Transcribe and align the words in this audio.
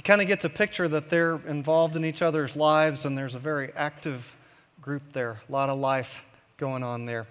you 0.00 0.04
kind 0.04 0.22
of 0.22 0.26
get 0.26 0.40
to 0.40 0.48
picture 0.48 0.88
that 0.88 1.10
they're 1.10 1.38
involved 1.46 1.94
in 1.94 2.06
each 2.06 2.22
other's 2.22 2.56
lives, 2.56 3.04
and 3.04 3.18
there's 3.18 3.34
a 3.34 3.38
very 3.38 3.70
active 3.76 4.34
group 4.80 5.02
there, 5.12 5.42
a 5.46 5.52
lot 5.52 5.68
of 5.68 5.78
life 5.78 6.22
going 6.56 6.82
on 6.82 7.04
there. 7.04 7.26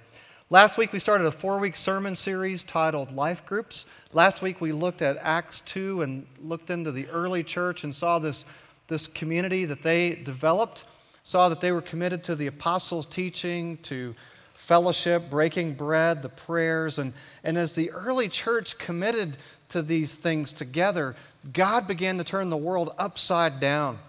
Last 0.51 0.77
week, 0.77 0.93
we 0.93 0.99
started 0.99 1.25
a 1.25 1.31
four 1.31 1.57
week 1.57 1.75
sermon 1.75 2.13
series 2.13 2.63
titled 2.63 3.11
Life 3.11 3.43
Groups. 3.43 3.87
Last 4.13 4.43
week, 4.43 4.61
we 4.61 4.71
looked 4.71 5.01
at 5.01 5.17
Acts 5.17 5.61
2 5.61 6.03
and 6.03 6.27
looked 6.43 6.69
into 6.69 6.91
the 6.91 7.07
early 7.07 7.43
church 7.43 7.83
and 7.83 7.95
saw 7.95 8.19
this, 8.19 8.45
this 8.85 9.07
community 9.07 9.65
that 9.65 9.81
they 9.81 10.13
developed, 10.13 10.83
saw 11.23 11.49
that 11.49 11.61
they 11.61 11.71
were 11.71 11.81
committed 11.81 12.23
to 12.25 12.35
the 12.35 12.45
apostles' 12.45 13.07
teaching, 13.07 13.77
to 13.77 14.13
fellowship, 14.53 15.27
breaking 15.31 15.73
bread, 15.73 16.21
the 16.21 16.29
prayers. 16.29 16.99
And, 16.99 17.13
and 17.43 17.57
as 17.57 17.73
the 17.73 17.89
early 17.89 18.29
church 18.29 18.77
committed 18.77 19.37
to 19.69 19.81
these 19.81 20.13
things 20.13 20.51
together, 20.51 21.15
God 21.53 21.87
began 21.87 22.17
to 22.17 22.23
turn 22.23 22.49
the 22.49 22.57
world 22.57 22.93
upside 22.97 23.59
down. 23.59 23.99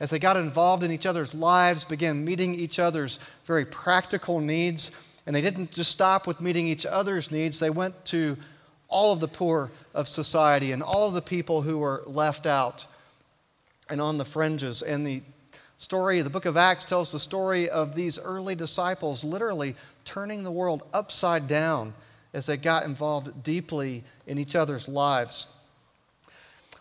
As 0.00 0.10
they 0.10 0.18
got 0.18 0.36
involved 0.36 0.82
in 0.82 0.92
each 0.92 1.06
other's 1.06 1.34
lives, 1.34 1.84
began 1.84 2.24
meeting 2.24 2.54
each 2.54 2.78
other's 2.78 3.18
very 3.46 3.64
practical 3.64 4.40
needs, 4.40 4.92
and 5.26 5.34
they 5.34 5.40
didn't 5.40 5.72
just 5.72 5.90
stop 5.90 6.26
with 6.26 6.40
meeting 6.40 6.66
each 6.66 6.86
other's 6.86 7.30
needs, 7.30 7.58
they 7.58 7.70
went 7.70 8.04
to 8.06 8.36
all 8.88 9.12
of 9.12 9.20
the 9.20 9.28
poor 9.28 9.70
of 9.92 10.08
society 10.08 10.72
and 10.72 10.82
all 10.82 11.08
of 11.08 11.14
the 11.14 11.22
people 11.22 11.62
who 11.62 11.78
were 11.78 12.02
left 12.06 12.46
out 12.46 12.86
and 13.90 14.00
on 14.00 14.18
the 14.18 14.24
fringes. 14.24 14.82
And 14.82 15.06
the 15.06 15.22
story, 15.78 16.22
the 16.22 16.30
book 16.30 16.46
of 16.46 16.56
Acts 16.56 16.84
tells 16.84 17.12
the 17.12 17.18
story 17.18 17.68
of 17.68 17.94
these 17.94 18.18
early 18.18 18.54
disciples 18.54 19.24
literally 19.24 19.76
turning 20.04 20.42
the 20.42 20.50
world 20.50 20.84
upside 20.94 21.46
down 21.46 21.92
as 22.32 22.46
they 22.46 22.56
got 22.56 22.84
involved 22.84 23.42
deeply 23.42 24.04
in 24.26 24.38
each 24.38 24.54
other's 24.54 24.88
lives. 24.88 25.46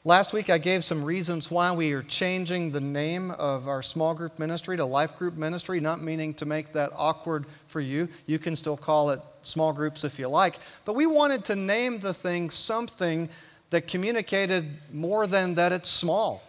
Last 0.08 0.32
week, 0.32 0.50
I 0.50 0.58
gave 0.58 0.86
some 0.86 1.04
reasons 1.04 1.52
why 1.52 1.74
we 1.74 1.92
are 1.92 2.02
changing 2.02 2.72
the 2.72 2.80
name 2.80 3.32
of 3.32 3.68
our 3.68 3.82
small 3.82 4.14
group 4.14 4.40
ministry 4.40 4.78
to 4.78 4.86
life 4.86 5.18
group 5.18 5.34
ministry, 5.34 5.82
not 5.82 6.02
meaning 6.02 6.34
to 6.36 6.46
make 6.46 6.72
that 6.74 6.92
awkward 6.96 7.46
for 7.68 7.82
you. 7.82 8.08
You 8.26 8.40
can 8.40 8.56
still 8.56 8.78
call 8.78 9.10
it 9.10 9.20
small 9.42 9.74
groups 9.74 10.06
if 10.06 10.18
you 10.18 10.30
like. 10.30 10.60
But 10.86 10.94
we 10.94 11.08
wanted 11.08 11.44
to 11.46 11.58
name 11.58 12.00
the 12.00 12.14
thing 12.14 12.50
something 12.50 13.28
that 13.70 13.88
communicated 13.88 14.78
more 14.94 15.28
than 15.28 15.56
that 15.56 15.74
it's 15.74 15.90
small. 15.90 16.42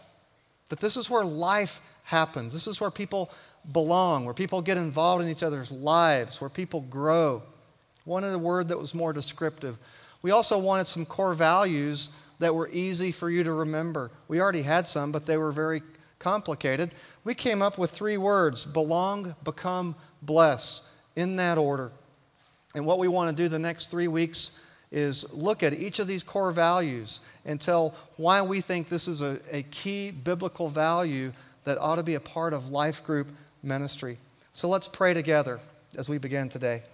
That 0.69 0.79
this 0.79 0.97
is 0.97 1.11
where 1.11 1.25
life 1.25 1.81
happens, 2.05 2.53
this 2.53 2.69
is 2.69 2.81
where 2.81 2.93
people 2.93 3.29
belong, 3.73 4.25
where 4.25 4.35
people 4.35 4.63
get 4.63 4.77
involved 4.77 5.25
in 5.25 5.29
each 5.29 5.43
other's 5.43 5.71
lives, 5.73 6.41
where 6.41 6.51
people 6.51 6.83
grow. 6.83 7.43
Wanted 8.09 8.33
a 8.33 8.39
word 8.39 8.69
that 8.69 8.79
was 8.79 8.95
more 8.95 9.13
descriptive. 9.13 9.77
We 10.23 10.31
also 10.31 10.59
wanted 10.59 10.87
some 10.87 11.05
core 11.05 11.35
values 11.35 12.09
that 12.39 12.55
were 12.55 12.71
easy 12.71 13.13
for 13.13 13.29
you 13.29 13.45
to 13.45 13.53
remember. 13.53 14.11
We 14.29 14.41
already 14.41 14.63
had 14.63 14.89
some, 14.89 15.13
but 15.13 15.27
they 15.27 15.37
were 15.37 15.53
very 15.53 15.83
complicated. 16.19 16.93
We 17.25 17.35
came 17.35 17.61
up 17.61 17.77
with 17.77 17.91
three 17.91 18.17
words 18.17 18.65
belong, 18.65 19.37
become, 19.45 19.95
bless, 20.23 20.81
in 21.17 21.37
that 21.37 21.59
order. 21.59 21.93
And 22.75 22.87
what 22.87 22.99
we 22.99 23.09
want 23.09 23.37
to 23.37 23.43
do 23.43 23.47
the 23.47 23.59
next 23.59 23.91
three 23.91 24.09
weeks 24.09 24.53
is 24.91 25.31
look 25.31 25.63
at 25.63 25.75
each 25.75 25.99
of 25.99 26.07
these 26.07 26.23
core 26.25 26.51
values 26.51 27.21
and 27.45 27.61
tell 27.61 27.95
why 28.17 28.41
we 28.41 28.63
think 28.63 28.89
this 28.89 29.07
is 29.07 29.21
a, 29.21 29.39
a 29.51 29.65
key 29.65 30.13
biblical 30.13 30.71
value 30.71 31.31
that 31.65 31.77
ought 31.77 31.97
to 31.97 32.03
be 32.03 32.15
a 32.15 32.21
part 32.21 32.55
of 32.55 32.71
life 32.71 33.05
group 33.05 33.29
ministry. 33.63 34.17
So 34.53 34.67
let's 34.67 34.89
pray 34.89 35.13
together 35.13 35.61
as 35.95 36.09
we 36.09 36.17
begin 36.17 36.49
today. 36.49 36.85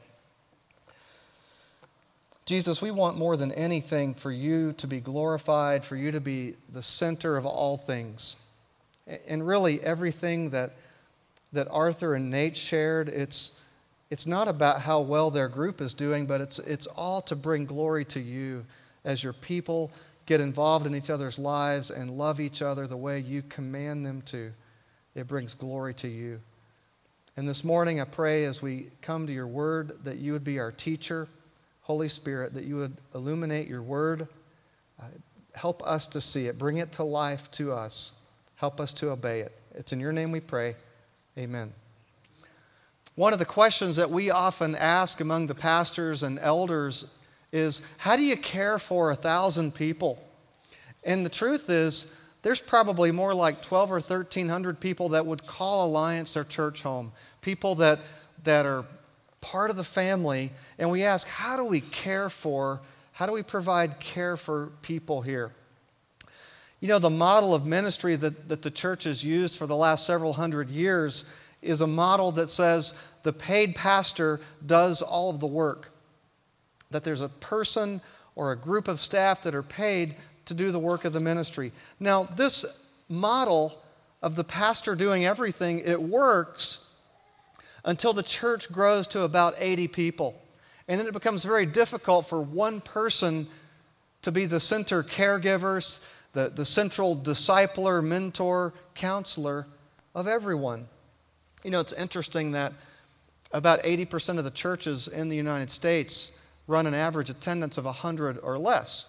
Jesus, 2.46 2.82
we 2.82 2.90
want 2.90 3.16
more 3.16 3.38
than 3.38 3.52
anything 3.52 4.12
for 4.12 4.30
you 4.30 4.74
to 4.74 4.86
be 4.86 5.00
glorified, 5.00 5.82
for 5.82 5.96
you 5.96 6.12
to 6.12 6.20
be 6.20 6.56
the 6.72 6.82
center 6.82 7.38
of 7.38 7.46
all 7.46 7.78
things. 7.78 8.36
And 9.26 9.46
really, 9.46 9.80
everything 9.82 10.50
that, 10.50 10.72
that 11.54 11.68
Arthur 11.70 12.14
and 12.14 12.30
Nate 12.30 12.56
shared, 12.56 13.08
it's, 13.08 13.52
it's 14.10 14.26
not 14.26 14.46
about 14.46 14.82
how 14.82 15.00
well 15.00 15.30
their 15.30 15.48
group 15.48 15.80
is 15.80 15.94
doing, 15.94 16.26
but 16.26 16.42
it's, 16.42 16.58
it's 16.58 16.86
all 16.86 17.22
to 17.22 17.36
bring 17.36 17.64
glory 17.64 18.04
to 18.06 18.20
you 18.20 18.66
as 19.06 19.24
your 19.24 19.32
people 19.32 19.90
get 20.26 20.42
involved 20.42 20.86
in 20.86 20.94
each 20.94 21.10
other's 21.10 21.38
lives 21.38 21.90
and 21.90 22.18
love 22.18 22.40
each 22.40 22.60
other 22.60 22.86
the 22.86 22.96
way 22.96 23.20
you 23.20 23.40
command 23.42 24.04
them 24.04 24.20
to. 24.22 24.52
It 25.14 25.26
brings 25.26 25.54
glory 25.54 25.94
to 25.94 26.08
you. 26.08 26.40
And 27.38 27.48
this 27.48 27.64
morning, 27.64 28.02
I 28.02 28.04
pray 28.04 28.44
as 28.44 28.60
we 28.60 28.88
come 29.00 29.26
to 29.26 29.32
your 29.32 29.46
word 29.46 30.04
that 30.04 30.18
you 30.18 30.32
would 30.32 30.44
be 30.44 30.58
our 30.58 30.72
teacher 30.72 31.26
Holy 31.84 32.08
Spirit, 32.08 32.54
that 32.54 32.64
you 32.64 32.76
would 32.76 32.96
illuminate 33.14 33.68
your 33.68 33.82
word. 33.82 34.26
Uh, 34.98 35.04
help 35.54 35.82
us 35.86 36.08
to 36.08 36.20
see 36.20 36.46
it. 36.46 36.58
Bring 36.58 36.78
it 36.78 36.92
to 36.92 37.04
life 37.04 37.50
to 37.52 37.72
us. 37.72 38.12
Help 38.56 38.80
us 38.80 38.94
to 38.94 39.10
obey 39.10 39.40
it. 39.40 39.52
It's 39.74 39.92
in 39.92 40.00
your 40.00 40.12
name 40.12 40.32
we 40.32 40.40
pray. 40.40 40.76
Amen. 41.36 41.74
One 43.16 43.34
of 43.34 43.38
the 43.38 43.44
questions 43.44 43.96
that 43.96 44.10
we 44.10 44.30
often 44.30 44.74
ask 44.74 45.20
among 45.20 45.46
the 45.46 45.54
pastors 45.54 46.22
and 46.22 46.38
elders 46.38 47.04
is 47.52 47.82
how 47.98 48.16
do 48.16 48.22
you 48.22 48.36
care 48.36 48.78
for 48.78 49.10
a 49.10 49.14
thousand 49.14 49.74
people? 49.74 50.18
And 51.04 51.24
the 51.24 51.30
truth 51.30 51.68
is, 51.68 52.06
there's 52.40 52.62
probably 52.62 53.12
more 53.12 53.34
like 53.34 53.60
12 53.60 53.90
or 53.90 53.94
1300 53.96 54.80
people 54.80 55.10
that 55.10 55.26
would 55.26 55.46
call 55.46 55.86
Alliance 55.86 56.32
their 56.32 56.44
church 56.44 56.80
home. 56.80 57.12
People 57.42 57.74
that, 57.76 58.00
that 58.42 58.64
are 58.64 58.86
part 59.44 59.70
of 59.70 59.76
the 59.76 59.84
family, 59.84 60.50
and 60.78 60.90
we 60.90 61.02
ask, 61.02 61.26
how 61.28 61.54
do 61.58 61.64
we 61.64 61.82
care 61.82 62.30
for, 62.30 62.80
how 63.12 63.26
do 63.26 63.32
we 63.32 63.42
provide 63.42 64.00
care 64.00 64.38
for 64.38 64.72
people 64.80 65.20
here? 65.20 65.52
You 66.80 66.88
know, 66.88 66.98
the 66.98 67.10
model 67.10 67.54
of 67.54 67.66
ministry 67.66 68.16
that, 68.16 68.48
that 68.48 68.62
the 68.62 68.70
church 68.70 69.04
has 69.04 69.22
used 69.22 69.58
for 69.58 69.66
the 69.66 69.76
last 69.76 70.06
several 70.06 70.32
hundred 70.32 70.70
years 70.70 71.26
is 71.60 71.82
a 71.82 71.86
model 71.86 72.32
that 72.32 72.50
says 72.50 72.94
the 73.22 73.34
paid 73.34 73.74
pastor 73.74 74.40
does 74.64 75.02
all 75.02 75.28
of 75.28 75.40
the 75.40 75.46
work. 75.46 75.90
That 76.90 77.04
there's 77.04 77.20
a 77.20 77.28
person 77.28 78.00
or 78.36 78.50
a 78.50 78.56
group 78.56 78.88
of 78.88 78.98
staff 78.98 79.42
that 79.42 79.54
are 79.54 79.62
paid 79.62 80.16
to 80.46 80.54
do 80.54 80.70
the 80.70 80.78
work 80.78 81.04
of 81.04 81.12
the 81.12 81.20
ministry. 81.20 81.70
Now, 82.00 82.24
this 82.24 82.64
model 83.10 83.78
of 84.22 84.36
the 84.36 84.44
pastor 84.44 84.94
doing 84.94 85.26
everything, 85.26 85.80
it 85.80 86.00
works 86.00 86.78
until 87.84 88.12
the 88.12 88.22
church 88.22 88.70
grows 88.72 89.06
to 89.08 89.22
about 89.22 89.54
80 89.58 89.88
people. 89.88 90.40
And 90.88 90.98
then 90.98 91.06
it 91.06 91.12
becomes 91.12 91.44
very 91.44 91.66
difficult 91.66 92.26
for 92.26 92.40
one 92.40 92.80
person 92.80 93.46
to 94.22 94.32
be 94.32 94.46
the 94.46 94.60
center 94.60 95.02
caregiver, 95.02 96.00
the, 96.32 96.50
the 96.54 96.64
central 96.64 97.16
discipler, 97.16 98.02
mentor, 98.02 98.74
counselor 98.94 99.66
of 100.14 100.28
everyone. 100.28 100.88
You 101.62 101.70
know, 101.70 101.80
it's 101.80 101.92
interesting 101.92 102.52
that 102.52 102.72
about 103.52 103.82
80% 103.82 104.38
of 104.38 104.44
the 104.44 104.50
churches 104.50 105.08
in 105.08 105.28
the 105.28 105.36
United 105.36 105.70
States 105.70 106.30
run 106.66 106.86
an 106.86 106.94
average 106.94 107.30
attendance 107.30 107.78
of 107.78 107.84
100 107.84 108.38
or 108.42 108.58
less. 108.58 109.04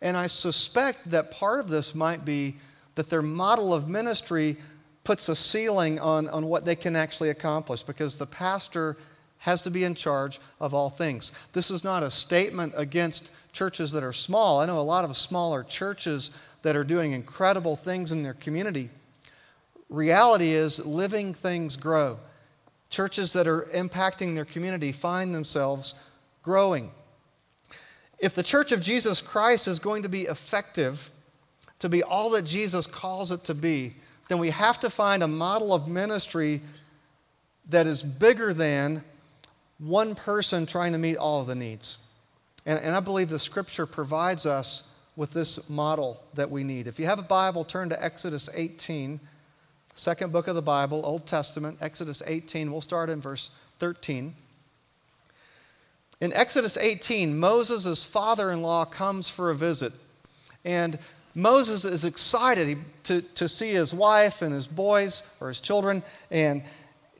And 0.00 0.16
I 0.16 0.26
suspect 0.26 1.10
that 1.10 1.30
part 1.30 1.60
of 1.60 1.68
this 1.68 1.94
might 1.94 2.24
be 2.24 2.56
that 2.94 3.10
their 3.10 3.22
model 3.22 3.74
of 3.74 3.88
ministry 3.88 4.56
puts 5.04 5.28
a 5.28 5.36
ceiling 5.36 5.98
on, 5.98 6.28
on 6.28 6.46
what 6.46 6.64
they 6.64 6.76
can 6.76 6.96
actually 6.96 7.30
accomplish 7.30 7.82
because 7.82 8.16
the 8.16 8.26
pastor 8.26 8.96
has 9.38 9.62
to 9.62 9.70
be 9.70 9.84
in 9.84 9.94
charge 9.94 10.38
of 10.60 10.74
all 10.74 10.90
things. 10.90 11.32
This 11.54 11.70
is 11.70 11.82
not 11.82 12.02
a 12.02 12.10
statement 12.10 12.74
against 12.76 13.30
churches 13.52 13.92
that 13.92 14.04
are 14.04 14.12
small. 14.12 14.60
I 14.60 14.66
know 14.66 14.78
a 14.78 14.82
lot 14.82 15.04
of 15.04 15.16
smaller 15.16 15.64
churches 15.64 16.30
that 16.62 16.76
are 16.76 16.84
doing 16.84 17.12
incredible 17.12 17.74
things 17.74 18.12
in 18.12 18.22
their 18.22 18.34
community. 18.34 18.90
Reality 19.88 20.52
is, 20.52 20.78
living 20.78 21.32
things 21.32 21.76
grow. 21.76 22.18
Churches 22.90 23.32
that 23.32 23.48
are 23.48 23.62
impacting 23.74 24.34
their 24.34 24.44
community 24.44 24.92
find 24.92 25.34
themselves 25.34 25.94
growing. 26.42 26.90
If 28.18 28.34
the 28.34 28.42
church 28.42 28.72
of 28.72 28.82
Jesus 28.82 29.22
Christ 29.22 29.66
is 29.66 29.78
going 29.78 30.02
to 30.02 30.08
be 30.08 30.22
effective, 30.22 31.10
to 31.78 31.88
be 31.88 32.02
all 32.02 32.28
that 32.30 32.42
Jesus 32.42 32.86
calls 32.86 33.32
it 33.32 33.44
to 33.44 33.54
be, 33.54 33.96
then 34.30 34.38
we 34.38 34.50
have 34.50 34.78
to 34.78 34.88
find 34.88 35.24
a 35.24 35.28
model 35.28 35.74
of 35.74 35.88
ministry 35.88 36.62
that 37.68 37.88
is 37.88 38.00
bigger 38.00 38.54
than 38.54 39.02
one 39.78 40.14
person 40.14 40.66
trying 40.66 40.92
to 40.92 40.98
meet 40.98 41.16
all 41.16 41.40
of 41.40 41.48
the 41.48 41.56
needs. 41.56 41.98
And, 42.64 42.78
and 42.78 42.94
I 42.94 43.00
believe 43.00 43.28
the 43.28 43.40
scripture 43.40 43.86
provides 43.86 44.46
us 44.46 44.84
with 45.16 45.32
this 45.32 45.68
model 45.68 46.22
that 46.34 46.48
we 46.48 46.62
need. 46.62 46.86
If 46.86 47.00
you 47.00 47.06
have 47.06 47.18
a 47.18 47.22
Bible, 47.22 47.64
turn 47.64 47.88
to 47.88 48.00
Exodus 48.00 48.48
18, 48.54 49.18
second 49.96 50.30
book 50.30 50.46
of 50.46 50.54
the 50.54 50.62
Bible, 50.62 51.02
Old 51.04 51.26
Testament, 51.26 51.78
Exodus 51.80 52.22
18. 52.24 52.70
We'll 52.70 52.82
start 52.82 53.10
in 53.10 53.20
verse 53.20 53.50
13. 53.80 54.32
In 56.20 56.32
Exodus 56.34 56.76
18, 56.76 57.36
Moses' 57.36 58.04
father 58.04 58.52
in 58.52 58.62
law 58.62 58.84
comes 58.84 59.28
for 59.28 59.50
a 59.50 59.56
visit. 59.56 59.92
And 60.64 61.00
Moses 61.34 61.84
is 61.84 62.04
excited 62.04 62.78
to, 63.04 63.22
to 63.22 63.48
see 63.48 63.72
his 63.72 63.94
wife 63.94 64.42
and 64.42 64.52
his 64.52 64.66
boys 64.66 65.22
or 65.40 65.48
his 65.48 65.60
children, 65.60 66.02
and 66.30 66.62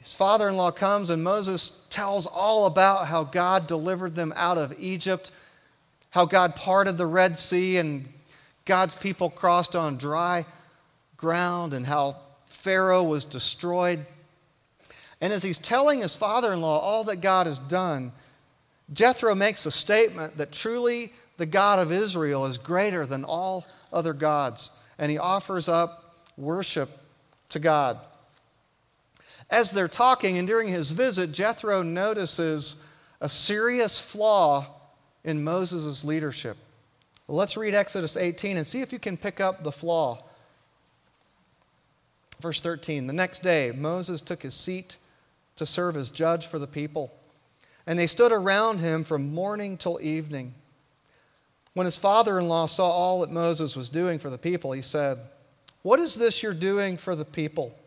his 0.01 0.15
father 0.15 0.49
in 0.49 0.57
law 0.57 0.71
comes, 0.71 1.11
and 1.11 1.23
Moses 1.23 1.73
tells 1.91 2.27
all 2.27 2.67
about 2.67 3.07
how 3.07 3.25
God 3.25 3.67
delivered 3.67 4.15
them 4.15 4.33
out 4.35 4.59
of 4.59 4.75
Egypt, 4.79 5.31
how 6.11 6.25
God 6.25 6.57
parted 6.57 6.97
the 6.97 7.07
Red 7.07 7.39
Sea, 7.39 7.77
and 7.77 8.09
God's 8.65 8.95
people 8.95 9.31
crossed 9.31 9.77
on 9.77 9.97
dry 9.97 10.47
ground 11.17 11.75
and 11.75 11.87
how 11.87 12.17
Pharaoh 12.47 13.05
was 13.05 13.25
destroyed. 13.25 14.07
And 15.21 15.33
as 15.33 15.43
he's 15.43 15.59
telling 15.59 16.01
his 16.01 16.17
father 16.17 16.53
in 16.53 16.61
law 16.61 16.79
all 16.79 17.05
that 17.05 17.21
God 17.21 17.47
has 17.47 17.59
done, 17.59 18.13
Jethro 18.93 19.35
makes 19.35 19.67
a 19.67 19.71
statement 19.71 20.39
that 20.39 20.51
truly 20.51 21.13
the 21.37 21.47
God 21.47 21.79
of 21.79 21.93
Israel 21.93 22.47
is 22.47 22.59
greater 22.59 23.07
than 23.07 23.25
all 23.25 23.67
other 23.93 24.13
gods. 24.13 24.71
And 24.99 25.11
he 25.11 25.19
offers 25.19 25.69
up 25.69 26.17
worship 26.37 26.91
to 27.51 27.59
God. 27.59 27.99
As 29.49 29.71
they're 29.71 29.89
talking 29.89 30.39
and 30.39 30.47
during 30.47 30.69
his 30.69 30.91
visit, 30.91 31.33
Jethro 31.33 31.83
notices 31.83 32.77
a 33.21 33.29
serious 33.29 33.99
flaw 33.99 34.67
in 35.25 35.43
Moses' 35.43 36.05
leadership. 36.05 36.57
Well, 37.27 37.37
let's 37.37 37.57
read 37.57 37.75
Exodus 37.75 38.17
18 38.17 38.57
and 38.57 38.67
see 38.67 38.81
if 38.81 38.93
you 38.93 38.99
can 38.99 39.17
pick 39.17 39.41
up 39.41 39.63
the 39.63 39.73
flaw. 39.73 40.23
Verse 42.41 42.61
13 42.61 43.07
The 43.07 43.13
next 43.13 43.43
day, 43.43 43.73
Moses 43.75 44.21
took 44.21 44.43
his 44.43 44.55
seat 44.55 44.97
to 45.57 45.67
serve 45.67 45.97
as 45.97 46.11
judge 46.11 46.47
for 46.47 46.59
the 46.59 46.67
people, 46.67 47.13
and 47.87 47.99
they 47.99 48.07
stood 48.07 48.33
around 48.33 48.79
him 48.79 49.05
from 49.05 49.35
morning 49.35 49.77
till 49.77 50.01
evening. 50.01 50.55
When 51.75 51.85
his 51.85 51.99
father 51.99 52.39
in 52.39 52.49
law 52.49 52.67
saw 52.67 52.91
all 52.91 53.21
that 53.21 53.31
Moses 53.31 53.77
was 53.77 53.89
doing 53.89 54.19
for 54.19 54.31
the 54.31 54.39
people, 54.39 54.73
he 54.73 54.83
said, 54.83 55.19
What 55.83 56.01
is 56.01 56.15
this 56.15 56.43
you're 56.43 56.55
doing 56.55 56.97
for 56.97 57.15
the 57.15 57.25
people? 57.25 57.79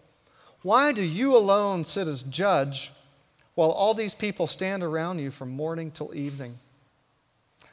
Why 0.61 0.93
do 0.93 1.03
you 1.03 1.35
alone 1.35 1.83
sit 1.83 2.07
as 2.07 2.23
judge 2.23 2.91
while 3.55 3.71
all 3.71 3.93
these 3.93 4.15
people 4.15 4.47
stand 4.47 4.81
around 4.81 5.19
you 5.19 5.29
from 5.29 5.49
morning 5.49 5.91
till 5.91 6.15
evening? 6.15 6.59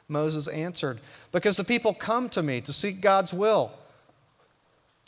Moses 0.09 0.49
answered, 0.49 0.99
Because 1.31 1.55
the 1.55 1.63
people 1.63 1.93
come 1.93 2.27
to 2.29 2.43
me 2.43 2.59
to 2.61 2.73
seek 2.73 2.99
God's 2.99 3.33
will. 3.33 3.71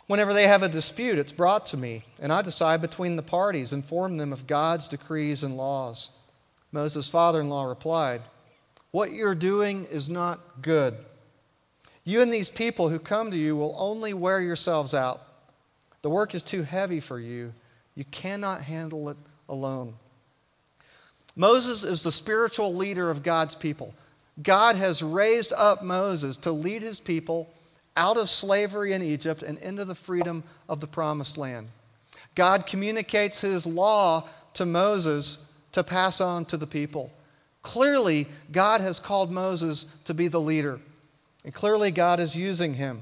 Whenever 0.07 0.33
they 0.33 0.47
have 0.47 0.63
a 0.63 0.69
dispute, 0.69 1.17
it's 1.17 1.31
brought 1.31 1.65
to 1.65 1.77
me, 1.77 2.03
and 2.19 2.31
I 2.31 2.41
decide 2.41 2.81
between 2.81 3.17
the 3.17 3.21
parties, 3.21 3.73
and 3.73 3.83
inform 3.83 4.17
them 4.17 4.31
of 4.31 4.47
God's 4.47 4.87
decrees 4.87 5.43
and 5.43 5.57
laws. 5.57 6.09
Moses' 6.71 7.07
father 7.07 7.41
in 7.41 7.49
law 7.49 7.65
replied, 7.65 8.21
What 8.93 9.11
you're 9.11 9.33
doing 9.33 9.85
is 9.85 10.07
not 10.07 10.61
good. 10.61 10.95
You 12.03 12.21
and 12.21 12.31
these 12.31 12.51
people 12.51 12.89
who 12.89 12.99
come 12.99 13.31
to 13.31 13.37
you 13.37 13.55
will 13.55 13.75
only 13.75 14.13
wear 14.13 14.39
yourselves 14.39 14.93
out. 14.93 15.19
The 16.03 16.11
work 16.11 16.35
is 16.35 16.43
too 16.43 16.61
heavy 16.61 16.99
for 16.99 17.19
you 17.19 17.53
you 17.95 18.05
cannot 18.05 18.63
handle 18.63 19.09
it 19.09 19.17
alone. 19.49 19.95
Moses 21.35 21.83
is 21.83 22.03
the 22.03 22.11
spiritual 22.11 22.75
leader 22.75 23.09
of 23.09 23.23
God's 23.23 23.55
people. 23.55 23.93
God 24.41 24.75
has 24.75 25.03
raised 25.03 25.53
up 25.53 25.83
Moses 25.83 26.37
to 26.37 26.51
lead 26.51 26.81
his 26.81 26.99
people 26.99 27.49
out 27.95 28.17
of 28.17 28.29
slavery 28.29 28.93
in 28.93 29.01
Egypt 29.01 29.43
and 29.43 29.57
into 29.59 29.85
the 29.85 29.95
freedom 29.95 30.43
of 30.67 30.79
the 30.79 30.87
promised 30.87 31.37
land. 31.37 31.67
God 32.35 32.65
communicates 32.65 33.41
his 33.41 33.65
law 33.65 34.27
to 34.55 34.65
Moses 34.65 35.37
to 35.71 35.83
pass 35.83 36.21
on 36.21 36.45
to 36.45 36.57
the 36.57 36.67
people. 36.67 37.11
Clearly, 37.63 38.27
God 38.51 38.81
has 38.81 38.99
called 38.99 39.31
Moses 39.31 39.87
to 40.05 40.13
be 40.13 40.27
the 40.27 40.41
leader, 40.41 40.79
and 41.43 41.53
clearly, 41.53 41.91
God 41.91 42.19
is 42.19 42.35
using 42.35 42.75
him. 42.75 43.01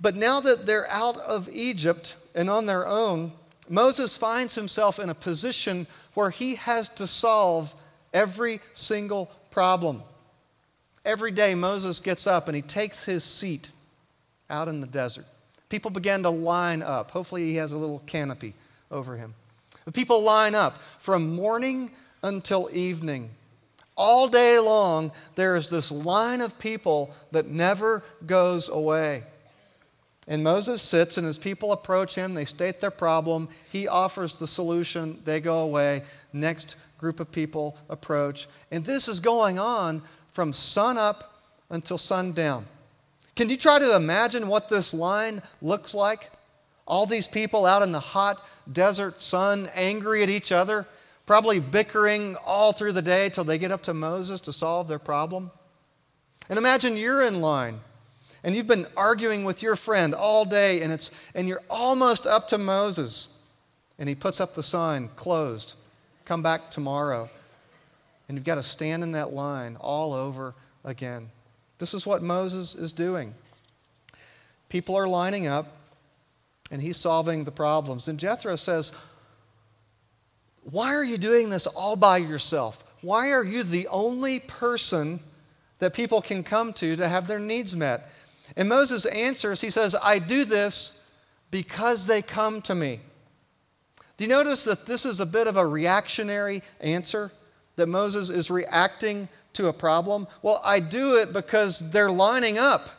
But 0.00 0.14
now 0.14 0.40
that 0.40 0.66
they're 0.66 0.88
out 0.90 1.16
of 1.18 1.48
Egypt, 1.48 2.16
and 2.34 2.48
on 2.48 2.66
their 2.66 2.86
own, 2.86 3.32
Moses 3.68 4.16
finds 4.16 4.54
himself 4.54 4.98
in 4.98 5.10
a 5.10 5.14
position 5.14 5.86
where 6.14 6.30
he 6.30 6.54
has 6.56 6.88
to 6.90 7.06
solve 7.06 7.74
every 8.12 8.60
single 8.72 9.30
problem. 9.50 10.02
Every 11.04 11.30
day, 11.30 11.54
Moses 11.54 12.00
gets 12.00 12.26
up 12.26 12.48
and 12.48 12.56
he 12.56 12.62
takes 12.62 13.04
his 13.04 13.24
seat 13.24 13.70
out 14.48 14.68
in 14.68 14.80
the 14.80 14.86
desert. 14.86 15.24
People 15.68 15.90
begin 15.90 16.22
to 16.24 16.30
line 16.30 16.82
up. 16.82 17.10
Hopefully, 17.10 17.46
he 17.46 17.56
has 17.56 17.72
a 17.72 17.78
little 17.78 18.00
canopy 18.06 18.54
over 18.90 19.16
him. 19.16 19.34
The 19.84 19.92
people 19.92 20.22
line 20.22 20.54
up 20.54 20.78
from 20.98 21.34
morning 21.34 21.90
until 22.22 22.68
evening. 22.72 23.30
All 23.96 24.28
day 24.28 24.58
long, 24.58 25.12
there 25.34 25.56
is 25.56 25.68
this 25.68 25.90
line 25.90 26.40
of 26.40 26.58
people 26.58 27.14
that 27.32 27.48
never 27.48 28.02
goes 28.24 28.68
away. 28.68 29.24
And 30.26 30.44
Moses 30.44 30.80
sits, 30.80 31.18
and 31.18 31.26
as 31.26 31.38
people 31.38 31.72
approach 31.72 32.14
him, 32.14 32.34
they 32.34 32.44
state 32.44 32.80
their 32.80 32.90
problem. 32.90 33.48
He 33.70 33.88
offers 33.88 34.38
the 34.38 34.46
solution. 34.46 35.20
They 35.24 35.40
go 35.40 35.60
away. 35.60 36.04
Next 36.32 36.76
group 36.98 37.18
of 37.18 37.32
people 37.32 37.76
approach. 37.88 38.48
And 38.70 38.84
this 38.84 39.08
is 39.08 39.18
going 39.18 39.58
on 39.58 40.02
from 40.30 40.52
sun 40.52 40.96
up 40.96 41.42
until 41.68 41.98
sundown. 41.98 42.66
Can 43.34 43.48
you 43.48 43.56
try 43.56 43.78
to 43.78 43.96
imagine 43.96 44.48
what 44.48 44.68
this 44.68 44.94
line 44.94 45.42
looks 45.60 45.94
like? 45.94 46.30
All 46.86 47.06
these 47.06 47.26
people 47.26 47.66
out 47.66 47.82
in 47.82 47.92
the 47.92 48.00
hot 48.00 48.46
desert 48.70 49.20
sun, 49.22 49.68
angry 49.74 50.22
at 50.22 50.30
each 50.30 50.52
other, 50.52 50.86
probably 51.30 51.60
bickering 51.60 52.34
all 52.44 52.72
through 52.72 52.90
the 52.90 53.00
day 53.00 53.28
till 53.28 53.44
they 53.44 53.56
get 53.56 53.70
up 53.70 53.84
to 53.84 53.94
Moses 53.94 54.40
to 54.40 54.50
solve 54.50 54.88
their 54.88 54.98
problem. 54.98 55.48
And 56.48 56.58
imagine 56.58 56.96
you're 56.96 57.22
in 57.22 57.40
line 57.40 57.78
and 58.42 58.56
you've 58.56 58.66
been 58.66 58.88
arguing 58.96 59.44
with 59.44 59.62
your 59.62 59.76
friend 59.76 60.12
all 60.12 60.44
day 60.44 60.82
and, 60.82 60.92
it's, 60.92 61.12
and 61.36 61.46
you're 61.46 61.62
almost 61.70 62.26
up 62.26 62.48
to 62.48 62.58
Moses. 62.58 63.28
And 63.96 64.08
he 64.08 64.16
puts 64.16 64.40
up 64.40 64.56
the 64.56 64.62
sign, 64.64 65.08
closed. 65.14 65.74
Come 66.24 66.42
back 66.42 66.68
tomorrow. 66.68 67.30
And 68.28 68.36
you've 68.36 68.44
got 68.44 68.56
to 68.56 68.62
stand 68.64 69.04
in 69.04 69.12
that 69.12 69.32
line 69.32 69.76
all 69.76 70.12
over 70.12 70.52
again. 70.82 71.30
This 71.78 71.94
is 71.94 72.04
what 72.04 72.24
Moses 72.24 72.74
is 72.74 72.90
doing. 72.90 73.36
People 74.68 74.98
are 74.98 75.06
lining 75.06 75.46
up, 75.46 75.76
and 76.72 76.82
he's 76.82 76.96
solving 76.96 77.44
the 77.44 77.52
problems. 77.52 78.08
And 78.08 78.18
Jethro 78.18 78.56
says, 78.56 78.90
Why 80.70 80.94
are 80.94 81.04
you 81.04 81.18
doing 81.18 81.50
this 81.50 81.66
all 81.66 81.96
by 81.96 82.18
yourself? 82.18 82.84
Why 83.02 83.30
are 83.30 83.44
you 83.44 83.62
the 83.62 83.88
only 83.88 84.40
person 84.40 85.20
that 85.78 85.94
people 85.94 86.20
can 86.20 86.42
come 86.42 86.72
to 86.74 86.96
to 86.96 87.08
have 87.08 87.26
their 87.26 87.38
needs 87.38 87.74
met? 87.74 88.10
And 88.56 88.68
Moses 88.68 89.06
answers, 89.06 89.60
he 89.60 89.70
says, 89.70 89.96
I 90.00 90.18
do 90.18 90.44
this 90.44 90.92
because 91.50 92.06
they 92.06 92.22
come 92.22 92.62
to 92.62 92.74
me. 92.74 93.00
Do 94.16 94.24
you 94.24 94.28
notice 94.28 94.64
that 94.64 94.86
this 94.86 95.06
is 95.06 95.20
a 95.20 95.26
bit 95.26 95.46
of 95.46 95.56
a 95.56 95.66
reactionary 95.66 96.62
answer? 96.80 97.32
That 97.76 97.86
Moses 97.86 98.28
is 98.28 98.50
reacting 98.50 99.28
to 99.54 99.68
a 99.68 99.72
problem? 99.72 100.26
Well, 100.42 100.60
I 100.62 100.80
do 100.80 101.16
it 101.16 101.32
because 101.32 101.78
they're 101.90 102.10
lining 102.10 102.58
up. 102.58 102.90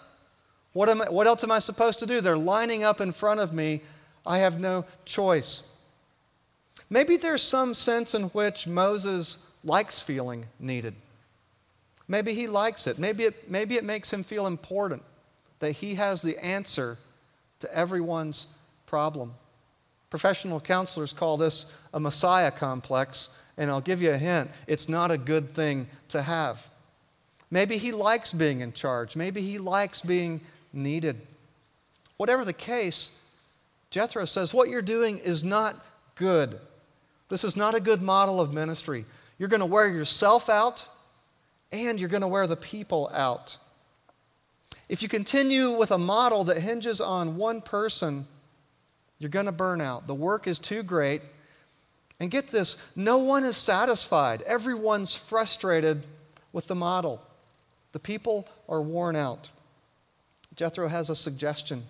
What, 0.73 0.89
am 0.89 1.01
I, 1.01 1.09
what 1.09 1.27
else 1.27 1.44
am 1.44 1.51
I 1.51 1.59
supposed 1.59 2.00
to 2.00 2.06
do? 2.06 2.21
They're 2.21 2.38
lining 2.38 2.83
up 2.83 3.01
in 3.01 3.12
front 3.12 3.40
of 3.40 3.54
me. 3.54 3.81
I 4.25 4.40
have 4.40 4.59
no 4.59 4.85
choice. 5.06 5.63
Maybe 6.92 7.16
there's 7.16 7.42
some 7.42 7.74
sense 7.74 8.14
in 8.14 8.24
which 8.26 8.68
Moses 8.68 9.38
likes 9.64 10.02
feeling 10.02 10.45
needed. 10.60 10.94
Maybe 12.10 12.33
he 12.33 12.48
likes 12.48 12.86
it. 12.86 13.00
Maybe 13.00 13.24
it, 13.24 13.50
maybe 13.50 13.78
it 13.78 13.86
makes 13.86 14.12
him 14.12 14.26
feel 14.26 14.45
important 14.45 15.02
that 15.60 15.71
he 15.71 15.95
has 15.95 16.21
the 16.21 16.38
answer 16.38 16.98
to 17.62 17.74
everyone's 17.74 18.48
problem. 18.88 19.33
Professional 20.10 20.60
counselors 20.60 21.14
call 21.14 21.38
this 21.38 21.66
a 21.94 22.00
Messiah 22.00 22.52
complex, 22.52 23.30
and 23.57 23.71
I'll 23.71 23.80
give 23.80 24.02
you 24.02 24.12
a 24.12 24.18
hint 24.18 24.52
it's 24.68 24.90
not 24.90 25.12
a 25.12 25.18
good 25.18 25.56
thing 25.56 25.88
to 26.10 26.21
have. 26.21 26.62
Maybe 27.50 27.78
he 27.78 27.94
likes 27.94 28.33
being 28.33 28.60
in 28.60 28.74
charge, 28.74 29.16
maybe 29.16 29.42
he 29.42 29.57
likes 29.60 30.02
being 30.02 30.42
needed. 30.74 31.21
Whatever 32.18 32.44
the 32.44 32.52
case, 32.52 33.12
Jethro 33.92 34.26
says, 34.26 34.54
What 34.54 34.68
you're 34.68 34.81
doing 34.81 35.19
is 35.19 35.42
not 35.42 35.86
good. 36.16 36.60
This 37.31 37.45
is 37.45 37.56
not 37.56 37.76
a 37.76 37.80
good 37.80 38.02
model 38.02 38.42
of 38.42 38.52
ministry. 38.52 39.06
You're 39.40 39.47
going 39.47 39.61
to 39.61 39.66
wear 39.66 39.88
yourself 39.88 40.50
out, 40.50 40.85
and 41.71 41.97
you're 41.97 42.09
going 42.09 42.23
to 42.23 42.28
wear 42.28 42.45
the 42.45 42.57
people 42.57 43.09
out. 43.14 43.56
If 44.90 45.02
you 45.02 45.07
continue 45.07 45.71
with 45.71 45.92
a 45.92 45.97
model 45.97 46.44
that 46.44 46.57
hinges 46.57 47.00
on 47.00 47.38
one 47.38 47.61
person, 47.61 48.28
you're 49.18 49.30
going 49.30 49.45
to 49.45 49.54
burn 49.54 49.80
out. 49.80 50.07
The 50.07 50.14
work 50.14 50.45
is 50.45 50.59
too 50.59 50.83
great. 50.83 51.21
And 52.19 52.30
get 52.30 52.47
this 52.47 52.76
no 52.97 53.19
one 53.19 53.45
is 53.45 53.56
satisfied, 53.56 54.42
everyone's 54.42 55.16
frustrated 55.16 56.06
with 56.52 56.68
the 56.68 56.76
model. 56.76 57.21
The 57.94 58.00
people 58.00 58.45
are 58.68 58.81
worn 58.81 59.16
out. 59.16 59.50
Jethro 60.57 60.90
has 60.90 61.09
a 61.09 61.16
suggestion. 61.16 61.85